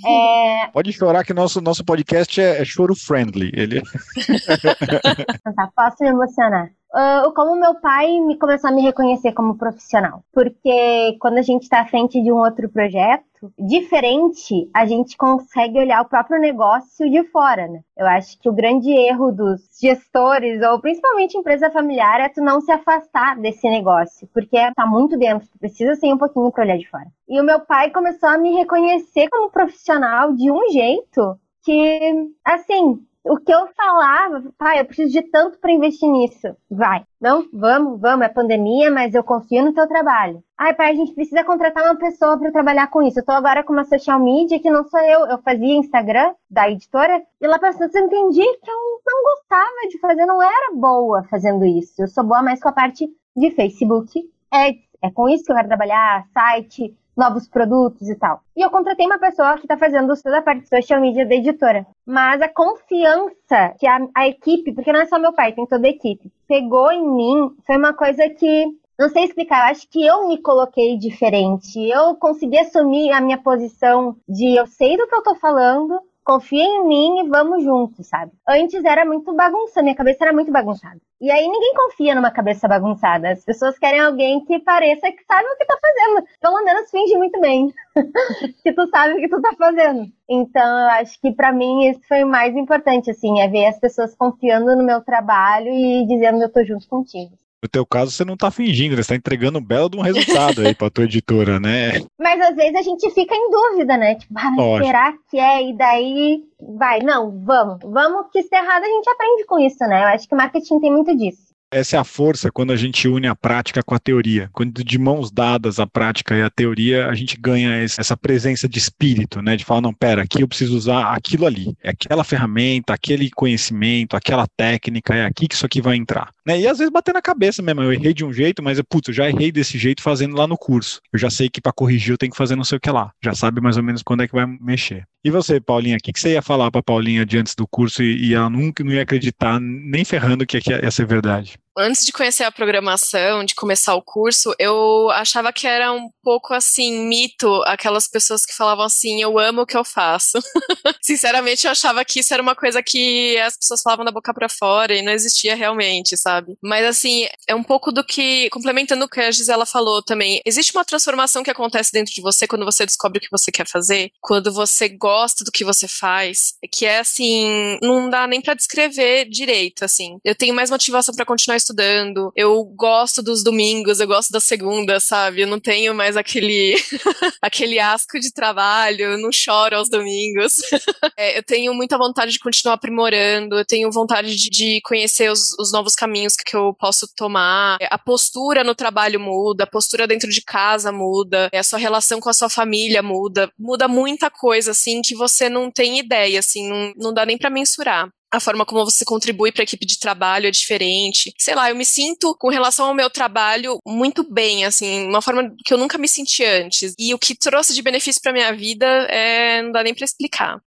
É... 0.04 0.66
Pode 0.72 0.92
chorar 0.92 1.24
que 1.24 1.32
nosso, 1.32 1.60
nosso 1.60 1.84
podcast 1.84 2.40
é, 2.40 2.60
é 2.60 2.64
choro 2.64 2.94
friendly. 2.94 3.50
Ele... 3.54 3.80
então 5.34 5.54
tá, 5.54 5.70
posso 5.74 6.02
me 6.02 6.10
emocionar 6.10 6.70
uh, 6.96 7.32
como 7.34 7.60
meu 7.60 7.74
pai 7.74 8.18
me 8.20 8.38
começou 8.38 8.70
a 8.70 8.72
me 8.72 8.82
reconhecer 8.82 9.32
como 9.32 9.58
profissional. 9.58 10.24
Porque 10.32 11.16
quando 11.20 11.38
a 11.38 11.42
gente 11.42 11.62
está 11.62 11.80
à 11.80 11.86
frente 11.86 12.22
de 12.22 12.32
um 12.32 12.36
outro 12.36 12.68
projeto, 12.68 13.24
diferente, 13.58 14.68
a 14.74 14.86
gente 14.86 15.16
consegue 15.16 15.78
olhar 15.78 16.02
o 16.02 16.08
próprio 16.08 16.40
negócio 16.40 17.10
de 17.10 17.24
fora, 17.24 17.68
né? 17.68 17.80
Eu 17.96 18.06
acho 18.06 18.38
que 18.40 18.48
o 18.48 18.52
grande 18.52 18.90
erro 18.90 19.32
dos 19.32 19.60
gestores, 19.80 20.62
ou 20.62 20.80
principalmente 20.80 21.36
empresa 21.36 21.70
familiar, 21.70 22.20
é 22.20 22.28
tu 22.28 22.40
não 22.40 22.60
se 22.60 22.72
afastar 22.72 23.38
desse 23.38 23.68
negócio, 23.68 24.28
porque 24.32 24.56
tá 24.74 24.86
muito 24.86 25.18
dentro, 25.18 25.48
tu 25.48 25.58
precisa 25.58 25.94
ser 25.94 26.12
um 26.12 26.18
pouquinho 26.18 26.50
para 26.50 26.64
olhar 26.64 26.78
de 26.78 26.88
fora. 26.88 27.06
E 27.28 27.40
o 27.40 27.44
meu 27.44 27.60
pai 27.60 27.90
começou 27.90 28.28
a 28.28 28.38
me 28.38 28.54
reconhecer 28.54 29.28
como 29.28 29.50
profissional 29.50 30.32
de 30.32 30.50
um 30.50 30.70
jeito 30.70 31.38
que, 31.64 32.30
assim, 32.44 33.00
o 33.28 33.36
que 33.38 33.52
eu 33.52 33.66
falava, 33.76 34.42
pai, 34.58 34.80
eu 34.80 34.84
preciso 34.84 35.12
de 35.12 35.22
tanto 35.22 35.58
para 35.58 35.72
investir 35.72 36.08
nisso. 36.08 36.56
Vai. 36.70 37.04
Não, 37.20 37.44
vamos, 37.52 38.00
vamos, 38.00 38.24
é 38.26 38.28
pandemia, 38.28 38.90
mas 38.90 39.14
eu 39.14 39.24
confio 39.24 39.64
no 39.64 39.74
teu 39.74 39.86
trabalho. 39.88 40.42
Ai, 40.58 40.74
pai, 40.74 40.92
a 40.92 40.94
gente 40.94 41.14
precisa 41.14 41.44
contratar 41.44 41.84
uma 41.84 41.96
pessoa 41.98 42.38
para 42.38 42.52
trabalhar 42.52 42.86
com 42.88 43.02
isso. 43.02 43.20
Eu 43.20 43.24
tô 43.24 43.32
agora 43.32 43.62
com 43.64 43.72
uma 43.72 43.84
social 43.84 44.18
media 44.20 44.60
que 44.60 44.70
não 44.70 44.84
sou 44.84 45.00
eu. 45.00 45.26
Eu 45.26 45.38
fazia 45.42 45.76
Instagram 45.76 46.34
da 46.50 46.70
editora 46.70 47.22
e 47.40 47.46
lá 47.46 47.58
passando 47.58 47.90
eu 47.94 48.06
entendi 48.06 48.42
que 48.42 48.70
eu 48.70 49.00
não 49.06 49.22
gostava 49.22 49.88
de 49.90 49.98
fazer, 49.98 50.26
não 50.26 50.42
era 50.42 50.74
boa 50.74 51.24
fazendo 51.24 51.64
isso. 51.64 52.02
Eu 52.02 52.08
sou 52.08 52.24
boa 52.24 52.42
mais 52.42 52.60
com 52.60 52.68
a 52.68 52.72
parte 52.72 53.06
de 53.36 53.50
Facebook, 53.50 54.20
É, 54.52 54.70
É 55.02 55.10
com 55.10 55.28
isso 55.28 55.44
que 55.44 55.52
eu 55.52 55.56
quero 55.56 55.68
trabalhar, 55.68 56.24
site, 56.32 56.96
novos 57.16 57.48
produtos 57.48 58.08
e 58.08 58.14
tal. 58.14 58.40
E 58.56 58.60
eu 58.60 58.70
contratei 58.70 59.06
uma 59.06 59.18
pessoa 59.18 59.54
que 59.54 59.62
está 59.62 59.76
fazendo 59.76 60.14
toda 60.22 60.38
a 60.38 60.42
parte 60.42 60.62
de 60.62 60.68
social 60.68 61.00
media 61.00 61.26
da 61.26 61.34
editora. 61.34 61.86
Mas 62.04 62.42
a 62.42 62.48
confiança 62.48 63.74
que 63.78 63.86
a, 63.86 63.98
a 64.14 64.28
equipe, 64.28 64.72
porque 64.72 64.92
não 64.92 65.00
é 65.00 65.06
só 65.06 65.18
meu 65.18 65.32
pai, 65.32 65.52
tem 65.52 65.66
toda 65.66 65.86
a 65.86 65.90
equipe, 65.90 66.30
pegou 66.46 66.92
em 66.92 67.08
mim, 67.08 67.56
foi 67.66 67.76
uma 67.76 67.94
coisa 67.94 68.28
que 68.28 68.66
não 68.98 69.10
sei 69.10 69.24
explicar, 69.24 69.70
acho 69.70 69.86
que 69.88 70.04
eu 70.04 70.26
me 70.26 70.38
coloquei 70.38 70.96
diferente. 70.96 71.78
Eu 71.78 72.16
consegui 72.16 72.58
assumir 72.58 73.12
a 73.12 73.20
minha 73.20 73.36
posição 73.36 74.16
de 74.26 74.58
eu 74.58 74.66
sei 74.66 74.96
do 74.96 75.06
que 75.06 75.14
eu 75.14 75.22
tô 75.22 75.34
falando, 75.34 76.00
confia 76.26 76.64
em 76.64 76.88
mim 76.88 77.20
e 77.20 77.28
vamos 77.28 77.62
juntos, 77.62 78.08
sabe? 78.08 78.32
Antes 78.46 78.84
era 78.84 79.04
muito 79.04 79.32
bagunça, 79.32 79.80
minha 79.80 79.94
cabeça 79.94 80.24
era 80.24 80.32
muito 80.32 80.50
bagunçada. 80.50 81.00
E 81.20 81.30
aí 81.30 81.48
ninguém 81.48 81.72
confia 81.72 82.16
numa 82.16 82.32
cabeça 82.32 82.66
bagunçada. 82.66 83.30
As 83.30 83.44
pessoas 83.44 83.78
querem 83.78 84.00
alguém 84.00 84.44
que 84.44 84.58
pareça 84.58 85.10
que 85.12 85.24
sabe 85.24 85.48
o 85.48 85.56
que 85.56 85.64
tá 85.64 85.78
fazendo. 85.80 86.26
Pelo 86.40 86.64
menos 86.64 86.90
finge 86.90 87.16
muito 87.16 87.40
bem 87.40 87.72
que 88.62 88.72
tu 88.72 88.88
sabe 88.88 89.14
o 89.14 89.16
que 89.18 89.28
tu 89.28 89.40
tá 89.40 89.54
fazendo. 89.56 90.06
Então, 90.28 90.80
eu 90.80 90.88
acho 91.00 91.18
que 91.20 91.30
para 91.30 91.52
mim 91.52 91.88
isso 91.88 92.00
foi 92.08 92.24
o 92.24 92.28
mais 92.28 92.56
importante, 92.56 93.08
assim, 93.08 93.40
é 93.40 93.48
ver 93.48 93.66
as 93.66 93.78
pessoas 93.78 94.14
confiando 94.16 94.74
no 94.76 94.82
meu 94.82 95.00
trabalho 95.02 95.68
e 95.68 96.04
dizendo 96.08 96.42
eu 96.42 96.52
tô 96.52 96.64
junto 96.64 96.88
contigo. 96.88 97.38
No 97.62 97.68
teu 97.68 97.86
caso, 97.86 98.10
você 98.10 98.24
não 98.24 98.36
tá 98.36 98.50
fingindo, 98.50 98.96
você 98.96 99.08
tá 99.08 99.16
entregando 99.16 99.58
um 99.58 99.64
belo 99.64 99.88
de 99.88 99.96
um 99.96 100.02
resultado 100.02 100.60
aí 100.60 100.74
pra 100.74 100.90
tua 100.90 101.04
editora, 101.04 101.58
né? 101.58 101.92
Mas 102.18 102.40
às 102.40 102.54
vezes 102.54 102.74
a 102.74 102.82
gente 102.82 103.10
fica 103.10 103.34
em 103.34 103.50
dúvida, 103.50 103.96
né? 103.96 104.14
Tipo, 104.14 104.34
ah, 104.36 104.84
será 104.84 105.14
que 105.30 105.38
é? 105.38 105.70
E 105.70 105.76
daí 105.76 106.42
vai, 106.76 107.00
não, 107.00 107.42
vamos. 107.44 107.78
Vamos, 107.82 108.30
que 108.30 108.42
se 108.42 108.54
errado 108.54 108.84
a 108.84 108.88
gente 108.88 109.08
aprende 109.08 109.44
com 109.46 109.58
isso, 109.58 109.78
né? 109.80 110.02
Eu 110.02 110.08
acho 110.08 110.28
que 110.28 110.34
marketing 110.34 110.80
tem 110.80 110.92
muito 110.92 111.16
disso. 111.16 111.46
Essa 111.76 111.96
é 111.96 111.98
a 111.98 112.04
força 112.04 112.50
quando 112.50 112.72
a 112.72 112.76
gente 112.76 113.06
une 113.06 113.26
a 113.26 113.36
prática 113.36 113.82
com 113.82 113.94
a 113.94 113.98
teoria. 113.98 114.48
Quando 114.54 114.82
de 114.82 114.98
mãos 114.98 115.30
dadas 115.30 115.78
a 115.78 115.86
prática 115.86 116.34
e 116.34 116.40
a 116.40 116.48
teoria, 116.48 117.06
a 117.06 117.14
gente 117.14 117.38
ganha 117.38 117.82
essa 117.82 118.16
presença 118.16 118.66
de 118.66 118.78
espírito, 118.78 119.42
né? 119.42 119.56
De 119.56 119.64
falar, 119.64 119.82
não, 119.82 119.92
pera, 119.92 120.22
aqui 120.22 120.40
eu 120.40 120.48
preciso 120.48 120.74
usar 120.74 121.12
aquilo 121.14 121.44
ali. 121.44 121.76
É 121.82 121.90
aquela 121.90 122.24
ferramenta, 122.24 122.94
aquele 122.94 123.28
conhecimento, 123.28 124.16
aquela 124.16 124.46
técnica, 124.56 125.14
é 125.14 125.26
aqui 125.26 125.46
que 125.46 125.54
isso 125.54 125.66
aqui 125.66 125.82
vai 125.82 125.96
entrar. 125.96 126.30
Né? 126.46 126.60
E 126.60 126.66
às 126.66 126.78
vezes 126.78 126.90
bater 126.90 127.12
na 127.12 127.20
cabeça 127.20 127.60
mesmo, 127.62 127.82
eu 127.82 127.92
errei 127.92 128.14
de 128.14 128.24
um 128.24 128.32
jeito, 128.32 128.62
mas, 128.62 128.80
putz, 128.88 129.08
eu 129.08 129.14
já 129.14 129.28
errei 129.28 129.52
desse 129.52 129.76
jeito 129.76 130.00
fazendo 130.00 130.34
lá 130.34 130.46
no 130.46 130.56
curso. 130.56 131.02
Eu 131.12 131.18
já 131.18 131.28
sei 131.28 131.50
que 131.50 131.60
para 131.60 131.72
corrigir 131.72 132.12
eu 132.12 132.18
tenho 132.18 132.32
que 132.32 132.38
fazer 132.38 132.56
não 132.56 132.64
sei 132.64 132.78
o 132.78 132.80
que 132.80 132.90
lá. 132.90 133.10
Já 133.22 133.34
sabe 133.34 133.60
mais 133.60 133.76
ou 133.76 133.82
menos 133.82 134.02
quando 134.02 134.22
é 134.22 134.26
que 134.26 134.34
vai 134.34 134.46
mexer. 134.46 135.04
E 135.22 135.30
você, 135.30 135.60
Paulinha, 135.60 135.96
o 135.96 136.00
que, 136.00 136.10
que 136.10 136.20
você 136.20 136.30
ia 136.30 136.40
falar 136.40 136.70
para 136.70 136.82
Paulinha 136.82 137.26
de 137.26 137.36
antes 137.36 137.54
do 137.54 137.68
curso 137.68 138.02
e, 138.02 138.28
e 138.28 138.34
ela 138.34 138.48
nunca 138.48 138.82
não 138.82 138.92
ia 138.92 139.02
acreditar, 139.02 139.60
nem 139.60 140.06
ferrando 140.06 140.46
que 140.46 140.56
ia 140.56 140.90
ser 140.90 141.04
verdade? 141.04 141.58
Antes 141.76 142.04
de 142.04 142.12
conhecer 142.12 142.44
a 142.44 142.52
programação, 142.52 143.44
de 143.44 143.54
começar 143.54 143.94
o 143.94 144.02
curso, 144.02 144.54
eu 144.58 145.10
achava 145.10 145.52
que 145.52 145.66
era 145.66 145.92
um 145.92 146.08
pouco 146.22 146.54
assim, 146.54 147.06
mito, 147.06 147.62
aquelas 147.66 148.08
pessoas 148.08 148.44
que 148.44 148.54
falavam 148.54 148.84
assim, 148.84 149.22
eu 149.22 149.38
amo 149.38 149.62
o 149.62 149.66
que 149.66 149.76
eu 149.76 149.84
faço. 149.84 150.38
Sinceramente, 151.02 151.66
eu 151.66 151.70
achava 151.70 152.04
que 152.04 152.20
isso 152.20 152.32
era 152.32 152.42
uma 152.42 152.54
coisa 152.54 152.82
que 152.82 153.38
as 153.38 153.56
pessoas 153.56 153.82
falavam 153.82 154.04
da 154.04 154.10
boca 154.10 154.32
para 154.32 154.48
fora 154.48 154.94
e 154.94 155.02
não 155.02 155.12
existia 155.12 155.54
realmente, 155.54 156.16
sabe? 156.16 156.56
Mas 156.62 156.84
assim, 156.84 157.26
é 157.46 157.54
um 157.54 157.62
pouco 157.62 157.92
do 157.92 158.02
que, 158.02 158.48
complementando 158.50 159.04
o 159.04 159.08
que 159.08 159.20
a 159.20 159.30
Gisela 159.30 159.66
falou 159.66 160.02
também, 160.02 160.40
existe 160.44 160.72
uma 160.74 160.84
transformação 160.84 161.42
que 161.42 161.50
acontece 161.50 161.92
dentro 161.92 162.12
de 162.12 162.22
você 162.22 162.46
quando 162.46 162.64
você 162.64 162.86
descobre 162.86 163.18
o 163.18 163.20
que 163.20 163.30
você 163.30 163.52
quer 163.52 163.66
fazer, 163.66 164.10
quando 164.20 164.52
você 164.52 164.88
gosta 164.88 165.44
do 165.44 165.52
que 165.52 165.64
você 165.64 165.86
faz, 165.86 166.54
que 166.72 166.86
é 166.86 167.00
assim, 167.00 167.78
não 167.82 168.08
dá 168.08 168.26
nem 168.26 168.40
para 168.40 168.54
descrever 168.54 169.28
direito, 169.28 169.84
assim. 169.84 170.18
Eu 170.24 170.34
tenho 170.34 170.54
mais 170.54 170.70
motivação 170.70 171.14
para 171.14 171.24
continuar 171.24 171.56
estudando. 171.66 172.32
Eu 172.36 172.64
gosto 172.64 173.22
dos 173.22 173.42
domingos, 173.42 173.98
eu 173.98 174.06
gosto 174.06 174.30
da 174.30 174.40
segunda, 174.40 175.00
sabe? 175.00 175.40
Eu 175.40 175.46
não 175.46 175.58
tenho 175.58 175.94
mais 175.94 176.16
aquele 176.16 176.76
aquele 177.42 177.78
asco 177.80 178.20
de 178.20 178.32
trabalho, 178.32 179.02
eu 179.02 179.18
não 179.18 179.32
choro 179.32 179.76
aos 179.76 179.88
domingos. 179.88 180.54
é, 181.16 181.38
eu 181.38 181.42
tenho 181.42 181.74
muita 181.74 181.98
vontade 181.98 182.32
de 182.32 182.38
continuar 182.38 182.74
aprimorando, 182.74 183.58
eu 183.58 183.64
tenho 183.64 183.90
vontade 183.90 184.36
de, 184.36 184.48
de 184.48 184.80
conhecer 184.82 185.30
os, 185.30 185.52
os, 185.58 185.72
novos 185.72 185.94
caminhos 185.94 186.34
que 186.34 186.56
eu 186.56 186.72
posso 186.74 187.08
tomar. 187.16 187.78
A 187.90 187.98
postura 187.98 188.62
no 188.62 188.74
trabalho 188.74 189.18
muda, 189.18 189.64
a 189.64 189.66
postura 189.66 190.06
dentro 190.06 190.30
de 190.30 190.42
casa 190.42 190.92
muda, 190.92 191.48
a 191.52 191.62
sua 191.62 191.78
relação 191.78 192.20
com 192.20 192.28
a 192.28 192.32
sua 192.32 192.48
família 192.48 193.02
muda, 193.02 193.50
muda 193.58 193.88
muita 193.88 194.30
coisa 194.30 194.70
assim 194.70 195.02
que 195.02 195.14
você 195.14 195.48
não 195.48 195.70
tem 195.70 195.98
ideia, 195.98 196.38
assim, 196.38 196.68
não, 196.68 196.92
não 196.96 197.14
dá 197.14 197.26
nem 197.26 197.36
para 197.36 197.50
mensurar 197.50 198.08
a 198.32 198.40
forma 198.40 198.66
como 198.66 198.84
você 198.84 199.04
contribui 199.04 199.52
para 199.52 199.62
a 199.62 199.64
equipe 199.64 199.86
de 199.86 199.98
trabalho 199.98 200.46
é 200.46 200.50
diferente. 200.50 201.32
Sei 201.38 201.54
lá, 201.54 201.70
eu 201.70 201.76
me 201.76 201.84
sinto 201.84 202.34
com 202.38 202.48
relação 202.48 202.86
ao 202.86 202.94
meu 202.94 203.08
trabalho 203.08 203.78
muito 203.86 204.22
bem, 204.22 204.64
assim, 204.64 205.06
uma 205.06 205.22
forma 205.22 205.52
que 205.64 205.72
eu 205.72 205.78
nunca 205.78 205.98
me 205.98 206.08
senti 206.08 206.44
antes. 206.44 206.94
E 206.98 207.14
o 207.14 207.18
que 207.18 207.34
trouxe 207.34 207.74
de 207.74 207.82
benefício 207.82 208.20
para 208.22 208.32
minha 208.32 208.52
vida 208.54 208.86
é 209.10 209.62
não 209.62 209.72
dá 209.72 209.82
nem 209.82 209.94
para 209.94 210.04
explicar 210.04 210.60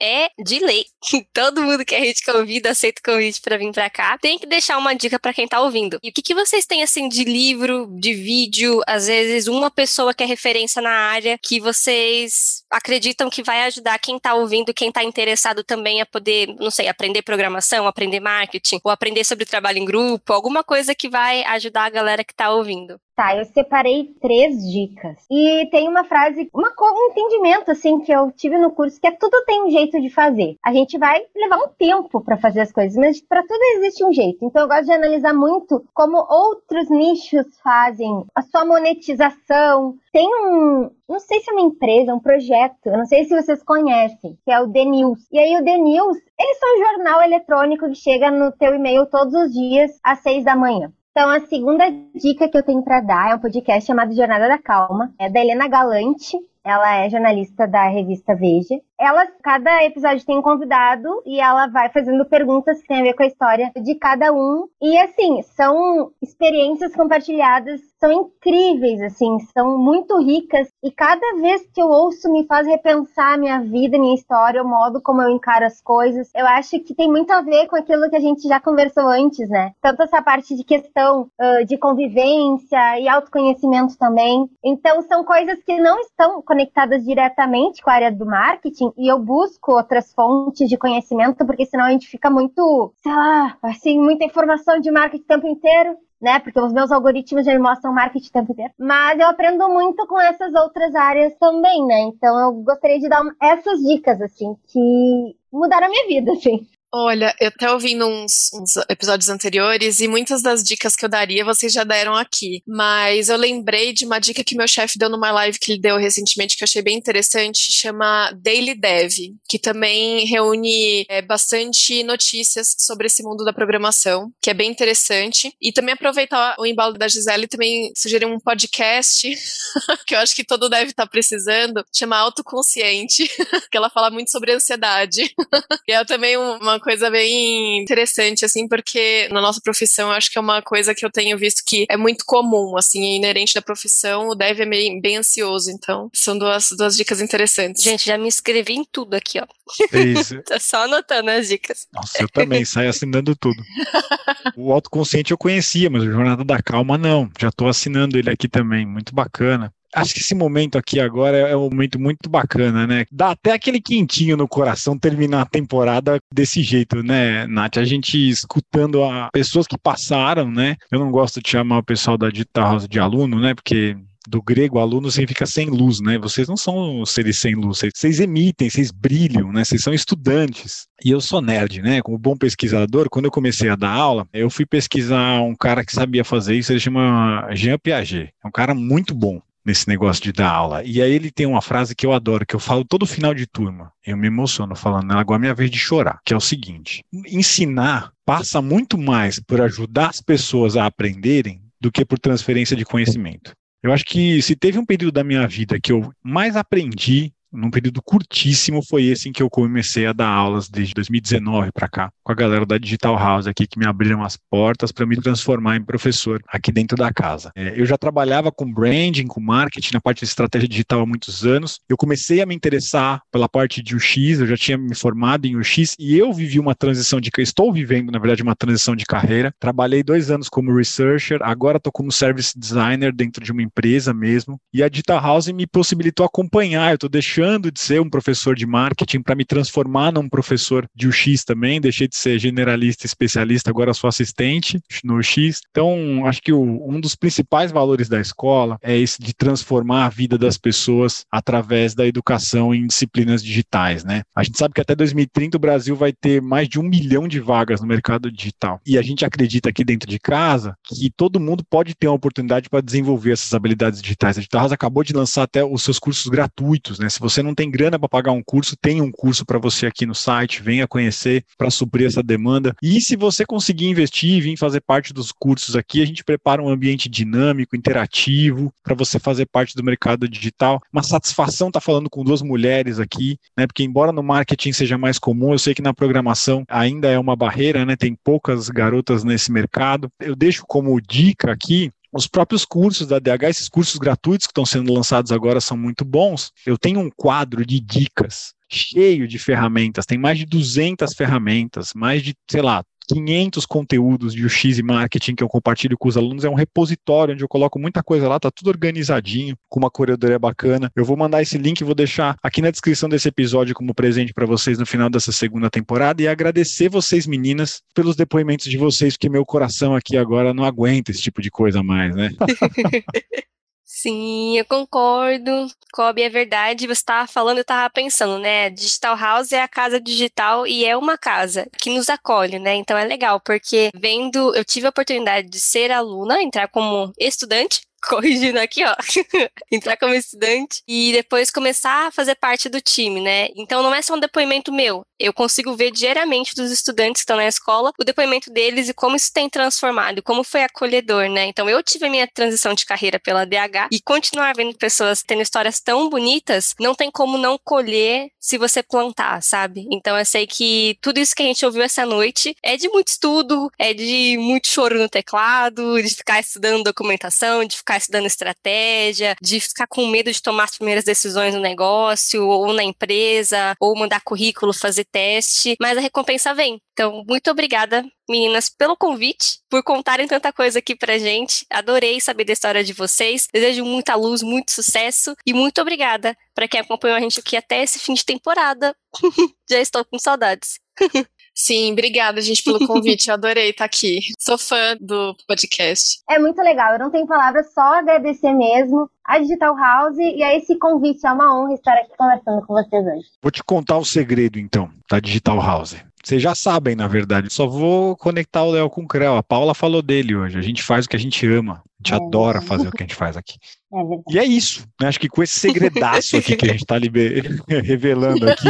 é 0.00 0.30
de 0.42 0.58
lei. 0.58 0.84
Todo 1.32 1.62
mundo 1.62 1.84
que 1.84 1.94
a 1.94 2.00
gente 2.00 2.24
convida, 2.24 2.70
aceita 2.70 3.00
o 3.00 3.12
convite 3.12 3.40
para 3.40 3.56
vir 3.56 3.72
para 3.72 3.90
cá, 3.90 4.18
tem 4.18 4.38
que 4.38 4.46
deixar 4.46 4.78
uma 4.78 4.94
dica 4.94 5.18
para 5.18 5.32
quem 5.32 5.46
tá 5.46 5.60
ouvindo. 5.60 5.98
E 6.02 6.10
o 6.10 6.12
que, 6.12 6.22
que 6.22 6.34
vocês 6.34 6.66
têm 6.66 6.82
assim 6.82 7.08
de 7.08 7.24
livro, 7.24 7.88
de 7.98 8.14
vídeo, 8.14 8.80
às 8.86 9.06
vezes 9.06 9.46
uma 9.46 9.70
pessoa 9.70 10.14
que 10.14 10.22
é 10.22 10.26
referência 10.26 10.82
na 10.82 10.90
área 10.90 11.38
que 11.42 11.60
vocês 11.60 12.64
acreditam 12.70 13.30
que 13.30 13.42
vai 13.42 13.62
ajudar 13.64 13.98
quem 13.98 14.18
tá 14.18 14.34
ouvindo, 14.34 14.74
quem 14.74 14.90
tá 14.90 15.02
interessado 15.02 15.62
também 15.62 16.00
a 16.00 16.06
poder, 16.06 16.48
não 16.58 16.70
sei, 16.70 16.88
aprender 16.88 17.22
programação, 17.22 17.86
aprender 17.86 18.20
marketing, 18.20 18.80
ou 18.82 18.90
aprender 18.90 19.24
sobre 19.24 19.44
trabalho 19.44 19.78
em 19.78 19.84
grupo, 19.84 20.32
alguma 20.32 20.64
coisa 20.64 20.94
que 20.94 21.08
vai 21.08 21.42
ajudar 21.44 21.84
a 21.84 21.90
galera 21.90 22.24
que 22.24 22.34
tá 22.34 22.50
ouvindo. 22.50 23.00
Tá, 23.14 23.36
eu 23.36 23.44
separei 23.44 24.14
três 24.22 24.56
dicas. 24.70 25.18
E 25.30 25.68
tem 25.70 25.86
uma 25.86 26.02
frase, 26.02 26.48
uma, 26.52 26.70
um 26.70 27.10
entendimento, 27.10 27.70
assim, 27.70 28.00
que 28.00 28.10
eu 28.10 28.32
tive 28.32 28.56
no 28.56 28.70
curso, 28.70 28.98
que 28.98 29.06
é 29.06 29.10
tudo 29.10 29.44
tem 29.44 29.64
um 29.64 29.70
jeito 29.70 30.00
de 30.00 30.08
fazer. 30.08 30.56
A 30.64 30.72
gente 30.72 30.96
vai 30.96 31.20
levar 31.36 31.58
um 31.58 31.68
tempo 31.68 32.22
para 32.24 32.38
fazer 32.38 32.60
as 32.62 32.72
coisas, 32.72 32.96
mas 32.96 33.20
para 33.20 33.42
tudo 33.42 33.60
existe 33.76 34.02
um 34.02 34.12
jeito. 34.14 34.42
Então 34.42 34.62
eu 34.62 34.68
gosto 34.68 34.86
de 34.86 34.92
analisar 34.92 35.34
muito 35.34 35.84
como 35.92 36.16
outros 36.16 36.88
nichos 36.88 37.46
fazem 37.62 38.24
a 38.34 38.40
sua 38.40 38.64
monetização. 38.64 39.94
Tem 40.10 40.26
um, 40.26 40.90
não 41.06 41.20
sei 41.20 41.40
se 41.40 41.50
é 41.50 41.52
uma 41.52 41.66
empresa, 41.66 42.14
um 42.14 42.20
projeto, 42.20 42.86
eu 42.86 42.96
não 42.96 43.04
sei 43.04 43.24
se 43.24 43.34
vocês 43.34 43.62
conhecem, 43.62 44.38
que 44.42 44.50
é 44.50 44.58
o 44.58 44.72
The 44.72 44.84
News. 44.86 45.28
E 45.30 45.38
aí 45.38 45.54
o 45.60 45.64
The 45.64 45.76
News, 45.76 46.16
eles 46.38 46.58
são 46.58 46.76
um 46.76 46.82
jornal 46.82 47.22
eletrônico 47.22 47.88
que 47.88 47.94
chega 47.94 48.30
no 48.30 48.52
teu 48.52 48.74
e-mail 48.74 49.04
todos 49.04 49.34
os 49.34 49.52
dias 49.52 49.90
às 50.02 50.20
seis 50.20 50.44
da 50.44 50.56
manhã. 50.56 50.90
Então, 51.14 51.28
a 51.28 51.40
segunda 51.40 51.90
dica 52.14 52.48
que 52.48 52.56
eu 52.56 52.62
tenho 52.62 52.82
para 52.82 53.02
dar 53.02 53.30
é 53.30 53.34
um 53.34 53.38
podcast 53.38 53.86
chamado 53.86 54.16
Jornada 54.16 54.48
da 54.48 54.56
Calma, 54.56 55.12
é 55.18 55.28
da 55.28 55.40
Helena 55.40 55.68
Galante, 55.68 56.38
ela 56.64 57.04
é 57.04 57.10
jornalista 57.10 57.68
da 57.68 57.86
revista 57.86 58.34
Veja. 58.34 58.80
Ela, 59.02 59.26
cada 59.42 59.84
episódio 59.84 60.24
tem 60.24 60.38
um 60.38 60.42
convidado 60.42 61.08
e 61.26 61.40
ela 61.40 61.66
vai 61.66 61.88
fazendo 61.88 62.24
perguntas 62.24 62.80
que 62.80 62.86
tem 62.86 63.00
a 63.00 63.02
ver 63.02 63.14
com 63.14 63.24
a 63.24 63.26
história 63.26 63.72
de 63.74 63.96
cada 63.96 64.32
um. 64.32 64.68
E 64.80 64.96
assim, 64.96 65.42
são 65.42 66.12
experiências 66.22 66.94
compartilhadas, 66.94 67.80
são 67.98 68.12
incríveis, 68.12 69.02
assim, 69.02 69.40
são 69.52 69.76
muito 69.76 70.16
ricas. 70.22 70.68
E 70.84 70.92
cada 70.92 71.34
vez 71.40 71.66
que 71.74 71.82
eu 71.82 71.88
ouço 71.88 72.30
me 72.30 72.46
faz 72.46 72.64
repensar 72.64 73.34
a 73.34 73.36
minha 73.36 73.60
vida, 73.60 73.98
minha 73.98 74.14
história, 74.14 74.62
o 74.62 74.68
modo 74.68 75.02
como 75.02 75.20
eu 75.20 75.30
encaro 75.30 75.66
as 75.66 75.80
coisas. 75.82 76.30
Eu 76.32 76.46
acho 76.46 76.78
que 76.78 76.94
tem 76.94 77.10
muito 77.10 77.32
a 77.32 77.40
ver 77.40 77.66
com 77.66 77.74
aquilo 77.74 78.08
que 78.08 78.14
a 78.14 78.20
gente 78.20 78.46
já 78.46 78.60
conversou 78.60 79.08
antes, 79.08 79.48
né? 79.48 79.72
Tanto 79.82 80.04
essa 80.04 80.22
parte 80.22 80.54
de 80.54 80.62
questão 80.62 81.22
uh, 81.40 81.64
de 81.64 81.76
convivência 81.76 83.00
e 83.00 83.08
autoconhecimento 83.08 83.98
também. 83.98 84.48
Então, 84.64 85.02
são 85.02 85.24
coisas 85.24 85.60
que 85.64 85.76
não 85.80 85.98
estão 85.98 86.40
conectadas 86.40 87.04
diretamente 87.04 87.82
com 87.82 87.90
a 87.90 87.94
área 87.94 88.12
do 88.12 88.24
marketing 88.24 88.91
e 88.96 89.10
eu 89.10 89.18
busco 89.18 89.72
outras 89.72 90.12
fontes 90.12 90.68
de 90.68 90.76
conhecimento, 90.76 91.46
porque 91.46 91.66
senão 91.66 91.84
a 91.84 91.90
gente 91.90 92.06
fica 92.06 92.30
muito, 92.30 92.92
sei 93.02 93.12
lá, 93.12 93.56
assim, 93.62 93.98
muita 93.98 94.24
informação 94.24 94.80
de 94.80 94.90
marketing 94.90 95.24
o 95.24 95.26
tempo 95.26 95.46
inteiro 95.46 95.96
né? 96.22 96.38
Porque 96.38 96.60
os 96.60 96.72
meus 96.72 96.92
algoritmos 96.92 97.44
já 97.44 97.58
mostram 97.58 97.92
marketing 97.92 98.28
o 98.28 98.32
tempo 98.32 98.52
inteiro. 98.52 98.72
Mas 98.78 99.18
eu 99.18 99.26
aprendo 99.26 99.68
muito 99.68 100.06
com 100.06 100.20
essas 100.20 100.54
outras 100.54 100.94
áreas 100.94 101.34
também, 101.36 101.84
né? 101.84 101.98
Então 102.02 102.38
eu 102.38 102.52
gostaria 102.62 103.00
de 103.00 103.08
dar 103.08 103.24
essas 103.42 103.80
dicas, 103.80 104.20
assim, 104.22 104.54
que 104.68 105.36
mudaram 105.52 105.88
a 105.88 105.90
minha 105.90 106.06
vida, 106.06 106.30
assim. 106.30 106.64
Olha, 106.94 107.34
eu 107.40 107.48
até 107.48 107.72
ouvindo 107.72 108.06
uns, 108.06 108.50
uns, 108.52 108.76
episódios 108.86 109.30
anteriores 109.30 110.00
e 110.00 110.06
muitas 110.06 110.42
das 110.42 110.62
dicas 110.62 110.94
que 110.94 111.02
eu 111.02 111.08
daria 111.08 111.42
vocês 111.42 111.72
já 111.72 111.84
deram 111.84 112.14
aqui. 112.14 112.62
Mas 112.66 113.30
eu 113.30 113.38
lembrei 113.38 113.94
de 113.94 114.04
uma 114.04 114.18
dica 114.18 114.44
que 114.44 114.54
meu 114.54 114.68
chefe 114.68 114.98
deu 114.98 115.08
numa 115.08 115.32
live 115.32 115.58
que 115.58 115.72
ele 115.72 115.80
deu 115.80 115.96
recentemente 115.96 116.54
que 116.54 116.62
eu 116.62 116.66
achei 116.66 116.82
bem 116.82 116.98
interessante, 116.98 117.72
chama 117.72 118.30
Daily 118.32 118.74
Dev, 118.74 119.10
que 119.48 119.58
também 119.58 120.26
reúne 120.26 121.06
é, 121.08 121.22
bastante 121.22 122.02
notícias 122.02 122.76
sobre 122.78 123.06
esse 123.06 123.22
mundo 123.22 123.42
da 123.42 123.54
programação, 123.54 124.30
que 124.42 124.50
é 124.50 124.54
bem 124.54 124.70
interessante. 124.70 125.50
E 125.62 125.72
também 125.72 125.94
aproveitar 125.94 126.56
o 126.58 126.66
embalo 126.66 126.92
da 126.98 127.08
Gisele 127.08 127.44
e 127.44 127.48
também 127.48 127.90
sugerir 127.96 128.26
um 128.26 128.38
podcast 128.38 129.30
que 130.06 130.14
eu 130.14 130.18
acho 130.18 130.34
que 130.34 130.44
todo 130.44 130.68
deve 130.68 130.90
estar 130.90 131.04
tá 131.04 131.10
precisando, 131.10 131.82
chama 131.90 132.18
Autoconsciente, 132.18 133.30
que 133.72 133.76
ela 133.78 133.88
fala 133.88 134.10
muito 134.10 134.30
sobre 134.30 134.52
ansiedade. 134.52 135.34
e 135.88 135.92
é 135.92 136.04
também 136.04 136.36
uma 136.36 136.81
coisa 136.82 137.10
bem 137.10 137.80
interessante, 137.80 138.44
assim, 138.44 138.66
porque 138.66 139.28
na 139.30 139.40
nossa 139.40 139.60
profissão 139.60 140.08
eu 140.08 140.14
acho 140.14 140.30
que 140.30 140.38
é 140.38 140.40
uma 140.40 140.60
coisa 140.60 140.94
que 140.94 141.06
eu 141.06 141.10
tenho 141.10 141.38
visto 141.38 141.62
que 141.66 141.86
é 141.88 141.96
muito 141.96 142.24
comum, 142.26 142.76
assim, 142.76 143.04
é 143.04 143.16
inerente 143.16 143.54
da 143.54 143.62
profissão, 143.62 144.28
o 144.28 144.34
dev 144.34 144.60
é 144.60 144.66
bem, 144.66 145.00
bem 145.00 145.16
ansioso, 145.18 145.70
então 145.70 146.10
são 146.12 146.36
duas, 146.36 146.70
duas 146.76 146.96
dicas 146.96 147.20
interessantes. 147.20 147.82
Gente, 147.82 148.06
já 148.06 148.18
me 148.18 148.26
inscrevi 148.26 148.74
em 148.74 148.84
tudo 148.84 149.14
aqui, 149.14 149.38
ó. 149.40 149.46
É 149.92 150.00
isso. 150.00 150.42
Tô 150.42 150.58
só 150.58 150.84
anotando 150.84 151.30
as 151.30 151.48
dicas. 151.48 151.86
Nossa, 151.92 152.22
eu 152.22 152.28
também, 152.28 152.64
saio 152.64 152.90
assinando 152.90 153.34
tudo. 153.36 153.62
o 154.56 154.72
autoconsciente 154.72 155.30
eu 155.30 155.38
conhecia, 155.38 155.88
mas 155.88 156.02
o 156.02 156.10
Jornada 156.10 156.44
da 156.44 156.60
Calma 156.60 156.98
não. 156.98 157.30
Já 157.38 157.50
tô 157.50 157.68
assinando 157.68 158.18
ele 158.18 158.30
aqui 158.30 158.48
também, 158.48 158.84
muito 158.84 159.14
bacana. 159.14 159.72
Acho 159.94 160.14
que 160.14 160.20
esse 160.20 160.34
momento 160.34 160.78
aqui 160.78 160.98
agora 161.00 161.36
é 161.36 161.56
um 161.56 161.68
momento 161.68 162.00
muito 162.00 162.28
bacana, 162.28 162.86
né? 162.86 163.04
Dá 163.10 163.30
até 163.30 163.52
aquele 163.52 163.80
quentinho 163.80 164.36
no 164.36 164.48
coração 164.48 164.98
terminar 164.98 165.42
a 165.42 165.46
temporada 165.46 166.18
desse 166.32 166.62
jeito, 166.62 167.02
né, 167.02 167.46
Nath? 167.46 167.76
A 167.76 167.84
gente 167.84 168.16
escutando 168.28 169.04
a 169.04 169.28
pessoas 169.32 169.66
que 169.66 169.76
passaram, 169.78 170.50
né? 170.50 170.76
Eu 170.90 170.98
não 170.98 171.10
gosto 171.10 171.42
de 171.42 171.50
chamar 171.50 171.78
o 171.78 171.84
pessoal 171.84 172.16
da 172.16 172.30
Dita 172.30 172.60
House 172.60 172.88
de 172.88 172.98
aluno, 172.98 173.38
né? 173.38 173.54
Porque 173.54 173.96
do 174.28 174.40
grego 174.40 174.78
aluno 174.78 175.10
significa 175.10 175.46
sem 175.46 175.68
luz, 175.68 176.00
né? 176.00 176.18
Vocês 176.18 176.48
não 176.48 176.56
são 176.56 177.04
seres 177.04 177.38
sem 177.38 177.54
luz, 177.54 177.80
vocês 177.94 178.20
emitem, 178.20 178.70
vocês 178.70 178.90
brilham, 178.90 179.52
né? 179.52 179.64
Vocês 179.64 179.82
são 179.82 179.92
estudantes. 179.92 180.86
E 181.04 181.10
eu 181.10 181.20
sou 181.20 181.40
nerd, 181.40 181.82
né? 181.82 182.00
Como 182.02 182.18
bom 182.18 182.36
pesquisador, 182.36 183.08
quando 183.10 183.26
eu 183.26 183.30
comecei 183.30 183.68
a 183.68 183.76
dar 183.76 183.90
aula, 183.90 184.26
eu 184.32 184.48
fui 184.48 184.64
pesquisar 184.64 185.40
um 185.42 185.54
cara 185.54 185.84
que 185.84 185.92
sabia 185.92 186.24
fazer 186.24 186.54
isso, 186.54 186.72
ele 186.72 186.80
chama 186.80 187.48
Jean 187.52 187.78
Piaget. 187.78 188.32
É 188.42 188.48
um 188.48 188.52
cara 188.52 188.74
muito 188.74 189.14
bom 189.14 189.40
nesse 189.64 189.88
negócio 189.88 190.22
de 190.22 190.32
dar 190.32 190.50
aula. 190.50 190.82
E 190.84 191.00
aí 191.00 191.12
ele 191.12 191.30
tem 191.30 191.46
uma 191.46 191.62
frase 191.62 191.94
que 191.94 192.04
eu 192.04 192.12
adoro, 192.12 192.46
que 192.46 192.54
eu 192.54 192.60
falo 192.60 192.84
todo 192.84 193.06
final 193.06 193.34
de 193.34 193.46
turma. 193.46 193.92
Eu 194.04 194.16
me 194.16 194.26
emociono 194.26 194.74
falando, 194.74 195.12
agora 195.12 195.38
é 195.38 195.42
minha 195.42 195.54
vez 195.54 195.70
de 195.70 195.78
chorar, 195.78 196.20
que 196.24 196.34
é 196.34 196.36
o 196.36 196.40
seguinte: 196.40 197.02
ensinar 197.12 198.12
passa 198.24 198.60
muito 198.60 198.98
mais 198.98 199.38
por 199.40 199.60
ajudar 199.60 200.10
as 200.10 200.20
pessoas 200.20 200.76
a 200.76 200.86
aprenderem 200.86 201.62
do 201.80 201.90
que 201.90 202.04
por 202.04 202.18
transferência 202.18 202.76
de 202.76 202.84
conhecimento. 202.84 203.52
Eu 203.82 203.92
acho 203.92 204.04
que 204.04 204.40
se 204.40 204.54
teve 204.54 204.78
um 204.78 204.86
período 204.86 205.14
da 205.14 205.24
minha 205.24 205.46
vida 205.46 205.80
que 205.80 205.90
eu 205.90 206.12
mais 206.22 206.56
aprendi 206.56 207.32
num 207.52 207.70
período 207.70 208.00
curtíssimo, 208.02 208.82
foi 208.82 209.04
esse 209.04 209.28
em 209.28 209.32
que 209.32 209.42
eu 209.42 209.50
comecei 209.50 210.06
a 210.06 210.12
dar 210.12 210.28
aulas 210.28 210.68
desde 210.68 210.94
2019 210.94 211.70
para 211.72 211.88
cá, 211.88 212.10
com 212.24 212.32
a 212.32 212.34
galera 212.34 212.64
da 212.64 212.78
Digital 212.78 213.16
House 213.16 213.46
aqui, 213.46 213.66
que 213.66 213.78
me 213.78 213.86
abriram 213.86 214.22
as 214.22 214.38
portas 214.50 214.90
para 214.90 215.04
me 215.04 215.16
transformar 215.16 215.76
em 215.76 215.84
professor 215.84 216.42
aqui 216.48 216.72
dentro 216.72 216.96
da 216.96 217.12
casa. 217.12 217.52
É, 217.54 217.78
eu 217.78 217.84
já 217.84 217.98
trabalhava 217.98 218.50
com 218.50 218.72
branding, 218.72 219.26
com 219.26 219.40
marketing, 219.40 219.94
na 219.94 220.00
parte 220.00 220.20
de 220.20 220.26
estratégia 220.26 220.68
digital 220.68 221.02
há 221.02 221.06
muitos 221.06 221.44
anos. 221.44 221.78
Eu 221.88 221.96
comecei 221.96 222.40
a 222.40 222.46
me 222.46 222.54
interessar 222.54 223.20
pela 223.30 223.48
parte 223.48 223.82
de 223.82 223.94
UX, 223.94 224.40
eu 224.40 224.46
já 224.46 224.56
tinha 224.56 224.78
me 224.78 224.94
formado 224.94 225.46
em 225.46 225.56
UX 225.56 225.94
e 225.98 226.16
eu 226.16 226.32
vivi 226.32 226.58
uma 226.58 226.74
transição 226.74 227.20
de 227.20 227.30
estou 227.38 227.72
vivendo, 227.72 228.10
na 228.10 228.18
verdade, 228.18 228.42
uma 228.42 228.54
transição 228.54 228.94
de 228.94 229.04
carreira. 229.04 229.52
Trabalhei 229.58 230.02
dois 230.02 230.30
anos 230.30 230.48
como 230.48 230.74
researcher, 230.74 231.40
agora 231.42 231.78
estou 231.78 231.92
como 231.92 232.12
service 232.12 232.58
designer 232.58 233.12
dentro 233.12 233.44
de 233.44 233.50
uma 233.50 233.62
empresa 233.62 234.14
mesmo. 234.14 234.58
E 234.72 234.82
a 234.82 234.88
Digital 234.88 235.20
House 235.20 235.48
me 235.48 235.66
possibilitou 235.66 236.24
acompanhar. 236.24 236.90
Eu 236.90 236.94
estou 236.94 237.10
deixando 237.10 237.41
deixando 237.42 237.70
de 237.70 237.80
ser 237.80 238.00
um 238.00 238.08
professor 238.10 238.54
de 238.54 238.66
marketing 238.66 239.22
para 239.22 239.34
me 239.34 239.44
transformar 239.44 240.12
num 240.12 240.28
professor 240.28 240.86
de 240.94 241.08
UX 241.08 241.44
também. 241.44 241.80
Deixei 241.80 242.06
de 242.06 242.16
ser 242.16 242.38
generalista, 242.38 243.06
especialista, 243.06 243.70
agora 243.70 243.94
sou 243.94 244.08
assistente 244.08 244.80
no 245.02 245.18
UX. 245.18 245.60
Então, 245.70 246.26
acho 246.26 246.40
que 246.40 246.52
o, 246.52 246.62
um 246.62 247.00
dos 247.00 247.14
principais 247.14 247.70
valores 247.70 248.08
da 248.08 248.20
escola 248.20 248.78
é 248.82 248.96
esse 248.96 249.20
de 249.20 249.34
transformar 249.34 250.06
a 250.06 250.08
vida 250.08 250.36
das 250.36 250.58
pessoas 250.58 251.24
através 251.30 251.94
da 251.94 252.06
educação 252.06 252.74
em 252.74 252.86
disciplinas 252.86 253.42
digitais, 253.42 254.04
né? 254.04 254.22
A 254.34 254.42
gente 254.42 254.58
sabe 254.58 254.74
que 254.74 254.80
até 254.80 254.94
2030 254.94 255.56
o 255.56 255.60
Brasil 255.60 255.96
vai 255.96 256.12
ter 256.12 256.40
mais 256.40 256.68
de 256.68 256.78
um 256.78 256.82
milhão 256.82 257.26
de 257.28 257.40
vagas 257.40 257.80
no 257.80 257.86
mercado 257.86 258.30
digital. 258.30 258.80
E 258.86 258.98
a 258.98 259.02
gente 259.02 259.24
acredita 259.24 259.68
aqui 259.68 259.84
dentro 259.84 260.08
de 260.08 260.18
casa 260.18 260.76
que 260.84 261.10
todo 261.10 261.40
mundo 261.40 261.64
pode 261.68 261.94
ter 261.94 262.08
uma 262.08 262.16
oportunidade 262.16 262.68
para 262.68 262.80
desenvolver 262.80 263.32
essas 263.32 263.52
habilidades 263.54 264.00
digitais. 264.00 264.36
A 264.36 264.40
Digital 264.40 264.60
House 264.62 264.72
acabou 264.72 265.02
de 265.04 265.12
lançar 265.12 265.42
até 265.42 265.64
os 265.64 265.82
seus 265.82 265.98
cursos 265.98 266.26
gratuitos, 266.26 266.98
né? 266.98 267.08
Se 267.08 267.20
você 267.20 267.31
você 267.32 267.42
não 267.42 267.54
tem 267.54 267.70
grana 267.70 267.98
para 267.98 268.08
pagar 268.08 268.32
um 268.32 268.42
curso, 268.42 268.76
tem 268.76 269.00
um 269.00 269.10
curso 269.10 269.44
para 269.44 269.58
você 269.58 269.86
aqui 269.86 270.04
no 270.04 270.14
site, 270.14 270.62
venha 270.62 270.86
conhecer 270.86 271.44
para 271.56 271.70
suprir 271.70 272.06
essa 272.06 272.22
demanda. 272.22 272.74
E 272.82 273.00
se 273.00 273.16
você 273.16 273.44
conseguir 273.44 273.86
investir 273.86 274.34
e 274.34 274.40
vir 274.40 274.56
fazer 274.56 274.80
parte 274.80 275.12
dos 275.12 275.32
cursos 275.32 275.74
aqui, 275.74 276.02
a 276.02 276.06
gente 276.06 276.24
prepara 276.24 276.62
um 276.62 276.68
ambiente 276.68 277.08
dinâmico, 277.08 277.76
interativo, 277.76 278.72
para 278.82 278.94
você 278.94 279.18
fazer 279.18 279.46
parte 279.46 279.74
do 279.74 279.82
mercado 279.82 280.28
digital. 280.28 280.80
Uma 280.92 281.02
satisfação 281.02 281.68
estar 281.68 281.80
tá 281.80 281.84
falando 281.84 282.10
com 282.10 282.22
duas 282.22 282.42
mulheres 282.42 282.98
aqui, 282.98 283.38
né? 283.56 283.66
Porque 283.66 283.82
embora 283.82 284.12
no 284.12 284.22
marketing 284.22 284.72
seja 284.72 284.98
mais 284.98 285.18
comum, 285.18 285.52
eu 285.52 285.58
sei 285.58 285.74
que 285.74 285.82
na 285.82 285.94
programação 285.94 286.64
ainda 286.68 287.08
é 287.08 287.18
uma 287.18 287.34
barreira, 287.34 287.84
né? 287.84 287.96
Tem 287.96 288.16
poucas 288.22 288.68
garotas 288.68 289.24
nesse 289.24 289.50
mercado. 289.50 290.08
Eu 290.20 290.36
deixo 290.36 290.64
como 290.66 291.00
dica 291.00 291.50
aqui 291.50 291.90
os 292.12 292.26
próprios 292.26 292.64
cursos 292.64 293.06
da 293.06 293.18
DH, 293.18 293.44
esses 293.48 293.68
cursos 293.68 293.96
gratuitos 293.96 294.46
que 294.46 294.50
estão 294.50 294.66
sendo 294.66 294.92
lançados 294.92 295.32
agora 295.32 295.60
são 295.60 295.76
muito 295.76 296.04
bons. 296.04 296.52
Eu 296.66 296.76
tenho 296.76 297.00
um 297.00 297.10
quadro 297.10 297.64
de 297.64 297.80
dicas 297.80 298.52
cheio 298.70 299.28
de 299.28 299.38
ferramentas, 299.38 300.06
tem 300.06 300.18
mais 300.18 300.38
de 300.38 300.46
200 300.46 301.12
ferramentas, 301.14 301.92
mais 301.94 302.22
de, 302.22 302.34
sei 302.50 302.62
lá, 302.62 302.82
500 303.08 303.66
conteúdos 303.66 304.34
de 304.34 304.44
UX 304.44 304.78
e 304.78 304.82
marketing 304.82 305.34
que 305.34 305.42
eu 305.42 305.48
compartilho 305.48 305.96
com 305.98 306.08
os 306.08 306.16
alunos. 306.16 306.44
É 306.44 306.50
um 306.50 306.54
repositório 306.54 307.34
onde 307.34 307.44
eu 307.44 307.48
coloco 307.48 307.78
muita 307.78 308.02
coisa 308.02 308.28
lá, 308.28 308.38
tá 308.38 308.50
tudo 308.50 308.68
organizadinho, 308.68 309.56
com 309.68 309.80
uma 309.80 309.90
curadoria 309.90 310.38
bacana. 310.38 310.90
Eu 310.94 311.04
vou 311.04 311.16
mandar 311.16 311.42
esse 311.42 311.58
link, 311.58 311.82
vou 311.84 311.94
deixar 311.94 312.36
aqui 312.42 312.62
na 312.62 312.70
descrição 312.70 313.08
desse 313.08 313.28
episódio 313.28 313.74
como 313.74 313.94
presente 313.94 314.32
para 314.32 314.46
vocês 314.46 314.78
no 314.78 314.86
final 314.86 315.10
dessa 315.10 315.32
segunda 315.32 315.70
temporada 315.70 316.22
e 316.22 316.28
agradecer 316.28 316.88
vocês, 316.88 317.26
meninas, 317.26 317.82
pelos 317.94 318.16
depoimentos 318.16 318.66
de 318.66 318.76
vocês, 318.76 319.14
porque 319.14 319.28
meu 319.28 319.44
coração 319.44 319.94
aqui 319.94 320.16
agora 320.16 320.54
não 320.54 320.64
aguenta 320.64 321.10
esse 321.10 321.22
tipo 321.22 321.40
de 321.42 321.50
coisa 321.50 321.82
mais, 321.82 322.14
né? 322.14 322.30
Sim, 323.94 324.56
eu 324.56 324.64
concordo. 324.64 325.66
Kobe, 325.92 326.22
é 326.22 326.28
verdade. 326.30 326.86
Você 326.86 326.92
estava 326.92 327.26
falando, 327.28 327.58
eu 327.58 327.62
estava 327.62 327.90
pensando, 327.90 328.38
né? 328.38 328.70
Digital 328.70 329.14
House 329.16 329.52
é 329.52 329.60
a 329.62 329.68
casa 329.68 330.00
digital 330.00 330.66
e 330.66 330.84
é 330.84 330.96
uma 330.96 331.18
casa 331.18 331.68
que 331.78 331.90
nos 331.94 332.08
acolhe, 332.08 332.58
né? 332.58 332.74
Então 332.74 332.96
é 332.96 333.04
legal, 333.04 333.38
porque 333.38 333.90
vendo, 333.94 334.54
eu 334.54 334.64
tive 334.64 334.86
a 334.86 334.90
oportunidade 334.90 335.46
de 335.48 335.60
ser 335.60 335.90
aluna, 335.92 336.42
entrar 336.42 336.68
como 336.68 337.12
estudante 337.18 337.82
corrigindo 338.08 338.58
aqui, 338.58 338.84
ó, 338.84 338.94
entrar 339.70 339.96
como 339.96 340.14
estudante 340.14 340.82
e 340.86 341.12
depois 341.12 341.50
começar 341.50 342.08
a 342.08 342.10
fazer 342.10 342.34
parte 342.34 342.68
do 342.68 342.80
time, 342.80 343.20
né? 343.20 343.48
Então 343.56 343.82
não 343.82 343.94
é 343.94 344.02
só 344.02 344.14
um 344.14 344.20
depoimento 344.20 344.72
meu, 344.72 345.04
eu 345.22 345.32
consigo 345.32 345.76
ver 345.76 345.92
diariamente 345.92 346.54
dos 346.54 346.72
estudantes 346.72 347.20
que 347.20 347.24
estão 347.24 347.36
na 347.36 347.46
escola 347.46 347.92
o 347.98 348.04
depoimento 348.04 348.50
deles 348.50 348.88
e 348.88 348.94
como 348.94 349.14
isso 349.14 349.32
tem 349.32 349.48
transformado, 349.48 350.22
como 350.22 350.42
foi 350.42 350.64
acolhedor, 350.64 351.28
né? 351.28 351.46
Então 351.46 351.70
eu 351.70 351.80
tive 351.82 352.06
a 352.06 352.10
minha 352.10 352.26
transição 352.26 352.74
de 352.74 352.84
carreira 352.84 353.20
pela 353.20 353.44
DH 353.44 353.88
e 353.92 354.00
continuar 354.00 354.52
vendo 354.54 354.76
pessoas 354.76 355.22
tendo 355.22 355.42
histórias 355.42 355.80
tão 355.80 356.08
bonitas, 356.08 356.74
não 356.80 356.94
tem 356.94 357.10
como 357.10 357.38
não 357.38 357.56
colher 357.62 358.30
se 358.40 358.58
você 358.58 358.82
plantar, 358.82 359.40
sabe? 359.42 359.86
Então 359.92 360.18
eu 360.18 360.24
sei 360.24 360.44
que 360.44 360.98
tudo 361.00 361.20
isso 361.20 361.36
que 361.36 361.42
a 361.42 361.46
gente 361.46 361.64
ouviu 361.64 361.82
essa 361.82 362.04
noite 362.04 362.56
é 362.60 362.76
de 362.76 362.88
muito 362.88 363.08
estudo, 363.08 363.70
é 363.78 363.94
de 363.94 364.36
muito 364.38 364.66
choro 364.66 364.98
no 364.98 365.08
teclado, 365.08 366.02
de 366.02 366.16
ficar 366.16 366.40
estudando 366.40 366.82
documentação, 366.82 367.64
de 367.64 367.76
ficar 367.76 367.91
estudando 367.96 368.26
estratégia, 368.26 369.36
de 369.40 369.60
ficar 369.60 369.86
com 369.86 370.06
medo 370.06 370.30
de 370.32 370.42
tomar 370.42 370.64
as 370.64 370.76
primeiras 370.76 371.04
decisões 371.04 371.54
no 371.54 371.60
negócio 371.60 372.46
ou 372.46 372.72
na 372.72 372.82
empresa, 372.82 373.74
ou 373.80 373.96
mandar 373.96 374.20
currículo, 374.22 374.72
fazer 374.72 375.04
teste, 375.04 375.76
mas 375.80 375.96
a 375.98 376.00
recompensa 376.00 376.54
vem. 376.54 376.80
Então, 376.92 377.24
muito 377.26 377.50
obrigada, 377.50 378.04
meninas, 378.28 378.68
pelo 378.68 378.96
convite, 378.96 379.60
por 379.70 379.82
contarem 379.82 380.28
tanta 380.28 380.52
coisa 380.52 380.78
aqui 380.78 380.94
pra 380.94 381.18
gente. 381.18 381.64
Adorei 381.70 382.20
saber 382.20 382.44
da 382.44 382.52
história 382.52 382.84
de 382.84 382.92
vocês. 382.92 383.48
Desejo 383.52 383.84
muita 383.84 384.14
luz, 384.14 384.42
muito 384.42 384.72
sucesso 384.72 385.34
e 385.46 385.54
muito 385.54 385.80
obrigada 385.80 386.36
para 386.54 386.68
quem 386.68 386.80
acompanhou 386.80 387.16
a 387.16 387.20
gente 387.20 387.40
aqui 387.40 387.56
até 387.56 387.82
esse 387.82 387.98
fim 387.98 388.14
de 388.14 388.24
temporada. 388.24 388.94
Já 389.70 389.80
estou 389.80 390.04
com 390.04 390.18
saudades. 390.18 390.78
Sim, 391.54 391.92
obrigada, 391.92 392.40
gente, 392.40 392.62
pelo 392.62 392.86
convite. 392.86 393.28
Eu 393.28 393.34
adorei 393.34 393.70
estar 393.70 393.84
aqui. 393.84 394.20
Sou 394.38 394.56
fã 394.56 394.96
do 395.00 395.36
podcast. 395.46 396.20
É 396.28 396.38
muito 396.38 396.60
legal. 396.62 396.94
Eu 396.94 396.98
não 396.98 397.10
tenho 397.10 397.26
palavras, 397.26 397.72
só 397.72 397.98
agradecer 397.98 398.52
mesmo 398.54 399.08
a 399.24 399.38
Digital 399.38 399.76
House 399.76 400.16
e 400.18 400.42
a 400.42 400.56
esse 400.56 400.78
convite. 400.78 401.26
É 401.26 401.32
uma 401.32 401.54
honra 401.54 401.74
estar 401.74 401.92
aqui 401.92 402.10
conversando 402.16 402.66
com 402.66 402.74
vocês 402.74 403.06
hoje. 403.06 403.26
Vou 403.42 403.50
te 403.50 403.62
contar 403.62 403.98
o 403.98 404.04
segredo, 404.04 404.58
então, 404.58 404.90
da 405.10 405.20
Digital 405.20 405.60
House. 405.60 405.96
Vocês 406.24 406.40
já 406.40 406.54
sabem, 406.54 406.94
na 406.94 407.08
verdade. 407.08 407.52
Só 407.52 407.66
vou 407.66 408.16
conectar 408.16 408.62
o 408.62 408.70
Léo 408.70 408.88
com 408.88 409.02
o 409.02 409.08
Creu. 409.08 409.36
A 409.36 409.42
Paula 409.42 409.74
falou 409.74 410.00
dele 410.00 410.36
hoje. 410.36 410.56
A 410.56 410.62
gente 410.62 410.80
faz 410.82 411.04
o 411.04 411.08
que 411.08 411.16
a 411.16 411.18
gente 411.18 411.44
ama. 411.46 411.82
A 411.84 412.08
gente 412.08 412.14
é 412.14 412.16
adora 412.16 412.60
verdade. 412.60 412.66
fazer 412.66 412.88
o 412.88 412.92
que 412.92 413.02
a 413.02 413.06
gente 413.06 413.16
faz 413.16 413.36
aqui. 413.36 413.58
É 413.92 414.32
e 414.34 414.38
é 414.38 414.44
isso. 414.44 414.86
Né? 415.00 415.08
Acho 415.08 415.18
que 415.18 415.28
com 415.28 415.42
esse 415.42 415.58
segredaço 415.58 416.36
aqui 416.36 416.56
que 416.56 416.64
a 416.64 416.72
gente 416.72 416.82
está 416.82 416.96
revelando 417.82 418.48
aqui, 418.48 418.68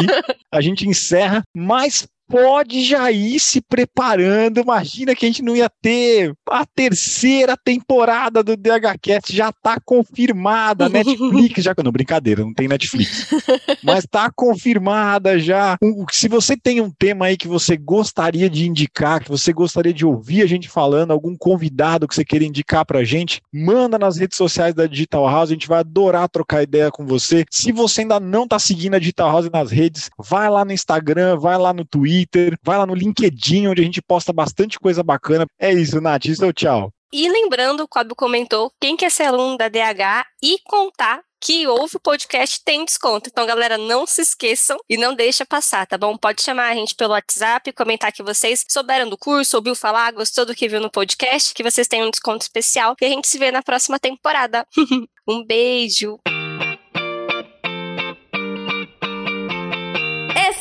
a 0.51 0.61
gente 0.62 0.88
encerra. 0.88 1.42
Mas 1.55 2.09
pode 2.33 2.83
já 2.83 3.12
ir 3.12 3.38
se 3.38 3.61
preparando. 3.61 4.59
Imagina 4.59 5.14
que 5.14 5.27
a 5.27 5.29
gente 5.29 5.42
não 5.42 5.55
ia 5.55 5.68
ter 5.68 6.33
a 6.49 6.64
terceira 6.64 7.59
temporada 7.62 8.42
do 8.42 8.57
DHCast, 8.57 9.37
já 9.37 9.53
tá 9.53 9.77
confirmada. 9.85 10.88
Netflix 10.90 11.62
já. 11.62 11.75
Não, 11.85 11.92
brincadeira, 11.92 12.42
não 12.42 12.55
tem 12.55 12.68
Netflix. 12.68 13.29
Mas 13.85 14.07
tá 14.11 14.31
confirmada 14.35 15.38
já. 15.38 15.77
Se 16.11 16.27
você 16.27 16.57
tem 16.57 16.81
um 16.81 16.90
tema 16.90 17.27
aí 17.27 17.37
que 17.37 17.47
você 17.47 17.77
gostaria 17.77 18.49
de 18.49 18.66
indicar, 18.66 19.23
que 19.23 19.29
você 19.29 19.53
gostaria 19.53 19.92
de 19.92 20.07
ouvir 20.07 20.42
a 20.42 20.47
gente 20.47 20.71
falando, 20.71 21.11
algum 21.11 21.37
convidado 21.37 22.09
que 22.09 22.14
você 22.14 22.25
queira 22.25 22.47
indicar 22.47 22.87
pra 22.87 23.05
gente, 23.05 23.42
manda 23.53 23.99
nas 23.99 24.16
redes 24.16 24.38
sociais 24.38 24.75
da 24.75 24.87
Digital 24.87 25.29
House. 25.29 25.51
A 25.51 25.53
gente 25.53 25.68
vai 25.68 25.81
adorar 25.81 26.31
trocar 26.31 26.62
ideia 26.62 26.90
com 26.90 27.05
você. 27.05 27.45
Se 27.51 27.73
você 27.73 28.01
ainda 28.01 28.18
não 28.18 28.49
tá 28.49 28.59
seguindo 28.59 28.95
a 28.95 28.99
Digital 28.99 29.31
House 29.31 29.51
nas 29.51 29.71
redes, 29.71 30.09
vai 30.18 30.49
lá 30.49 30.64
no 30.64 30.73
Instagram, 30.73 31.37
vai 31.37 31.59
lá 31.59 31.75
no 31.75 31.85
Twitter 31.85 32.22
Twitter, 32.27 32.57
vai 32.63 32.79
lá 32.79 32.87
no 32.87 32.95
LinkedIn, 32.95 33.69
onde 33.69 33.81
a 33.81 33.85
gente 33.85 34.03
posta 34.03 34.33
bastante 34.33 34.79
coisa 34.79 35.03
bacana. 35.03 35.47
É 35.59 35.73
isso, 35.73 36.01
Nath. 36.01 36.27
Isso 36.27 36.45
é 36.45 36.49
o 36.49 36.53
tchau. 36.53 36.91
E 37.13 37.29
lembrando, 37.29 37.83
o 37.83 37.89
Cláudio 37.89 38.17
comentou, 38.17 38.73
quem 38.81 38.97
quer 38.97 39.11
ser 39.11 39.25
aluno 39.25 39.59
da 39.59 39.69
DH 39.69 40.27
e 40.43 40.59
contar 40.65 41.21
que 41.39 41.67
ouve 41.67 41.97
o 41.97 42.01
podcast 42.01 42.63
tem 42.65 42.85
desconto. 42.85 43.29
Então, 43.29 43.45
galera, 43.45 43.77
não 43.77 44.07
se 44.07 44.23
esqueçam 44.23 44.79
e 44.89 44.97
não 44.97 45.13
deixa 45.13 45.45
passar, 45.45 45.87
tá 45.87 45.99
bom? 45.99 46.17
Pode 46.17 46.41
chamar 46.41 46.71
a 46.71 46.75
gente 46.75 46.95
pelo 46.95 47.13
WhatsApp, 47.13 47.73
comentar 47.73 48.13
que 48.13 48.23
vocês 48.23 48.65
souberam 48.67 49.11
do 49.11 49.19
curso, 49.19 49.57
ouviu 49.57 49.75
falar, 49.75 50.13
gostou 50.13 50.47
do 50.47 50.55
que 50.55 50.69
viu 50.69 50.81
no 50.81 50.91
podcast, 50.91 51.53
que 51.53 51.65
vocês 51.65 51.89
têm 51.89 52.03
um 52.03 52.11
desconto 52.11 52.43
especial 52.43 52.95
e 53.01 53.05
a 53.05 53.09
gente 53.09 53.29
se 53.29 53.39
vê 53.39 53.51
na 53.51 53.63
próxima 53.63 53.99
temporada. 53.99 54.65
um 55.29 55.45
beijo! 55.45 56.19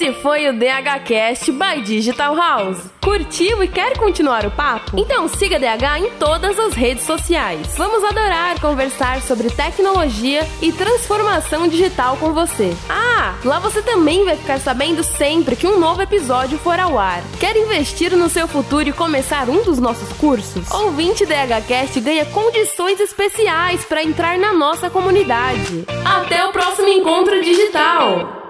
Esse 0.01 0.13
foi 0.13 0.49
o 0.49 0.53
DHCast 0.53 1.51
by 1.51 1.79
Digital 1.83 2.35
House. 2.35 2.79
Curtiu 2.99 3.61
e 3.61 3.67
quer 3.67 3.95
continuar 3.99 4.47
o 4.47 4.49
papo? 4.49 4.99
Então 4.99 5.27
siga 5.27 5.59
DH 5.59 5.99
em 5.99 6.09
todas 6.17 6.57
as 6.57 6.73
redes 6.73 7.03
sociais. 7.03 7.75
Vamos 7.77 8.03
adorar 8.03 8.59
conversar 8.59 9.21
sobre 9.21 9.51
tecnologia 9.51 10.41
e 10.59 10.71
transformação 10.71 11.67
digital 11.67 12.17
com 12.17 12.33
você. 12.33 12.75
Ah, 12.89 13.35
lá 13.45 13.59
você 13.59 13.83
também 13.83 14.25
vai 14.25 14.35
ficar 14.35 14.59
sabendo 14.59 15.03
sempre 15.03 15.55
que 15.55 15.67
um 15.67 15.77
novo 15.77 16.01
episódio 16.01 16.57
for 16.57 16.79
ao 16.79 16.97
ar. 16.97 17.21
Quer 17.39 17.55
investir 17.55 18.17
no 18.17 18.27
seu 18.27 18.47
futuro 18.47 18.89
e 18.89 18.93
começar 18.93 19.49
um 19.49 19.61
dos 19.61 19.77
nossos 19.77 20.11
cursos? 20.13 20.67
Ouvinte 20.71 21.27
DHCast 21.27 21.99
ganha 21.99 22.25
condições 22.25 22.99
especiais 22.99 23.85
para 23.85 24.01
entrar 24.01 24.39
na 24.39 24.51
nossa 24.51 24.89
comunidade. 24.89 25.85
Até 26.03 26.43
o 26.43 26.51
próximo 26.51 26.87
encontro 26.87 27.39
digital! 27.43 28.40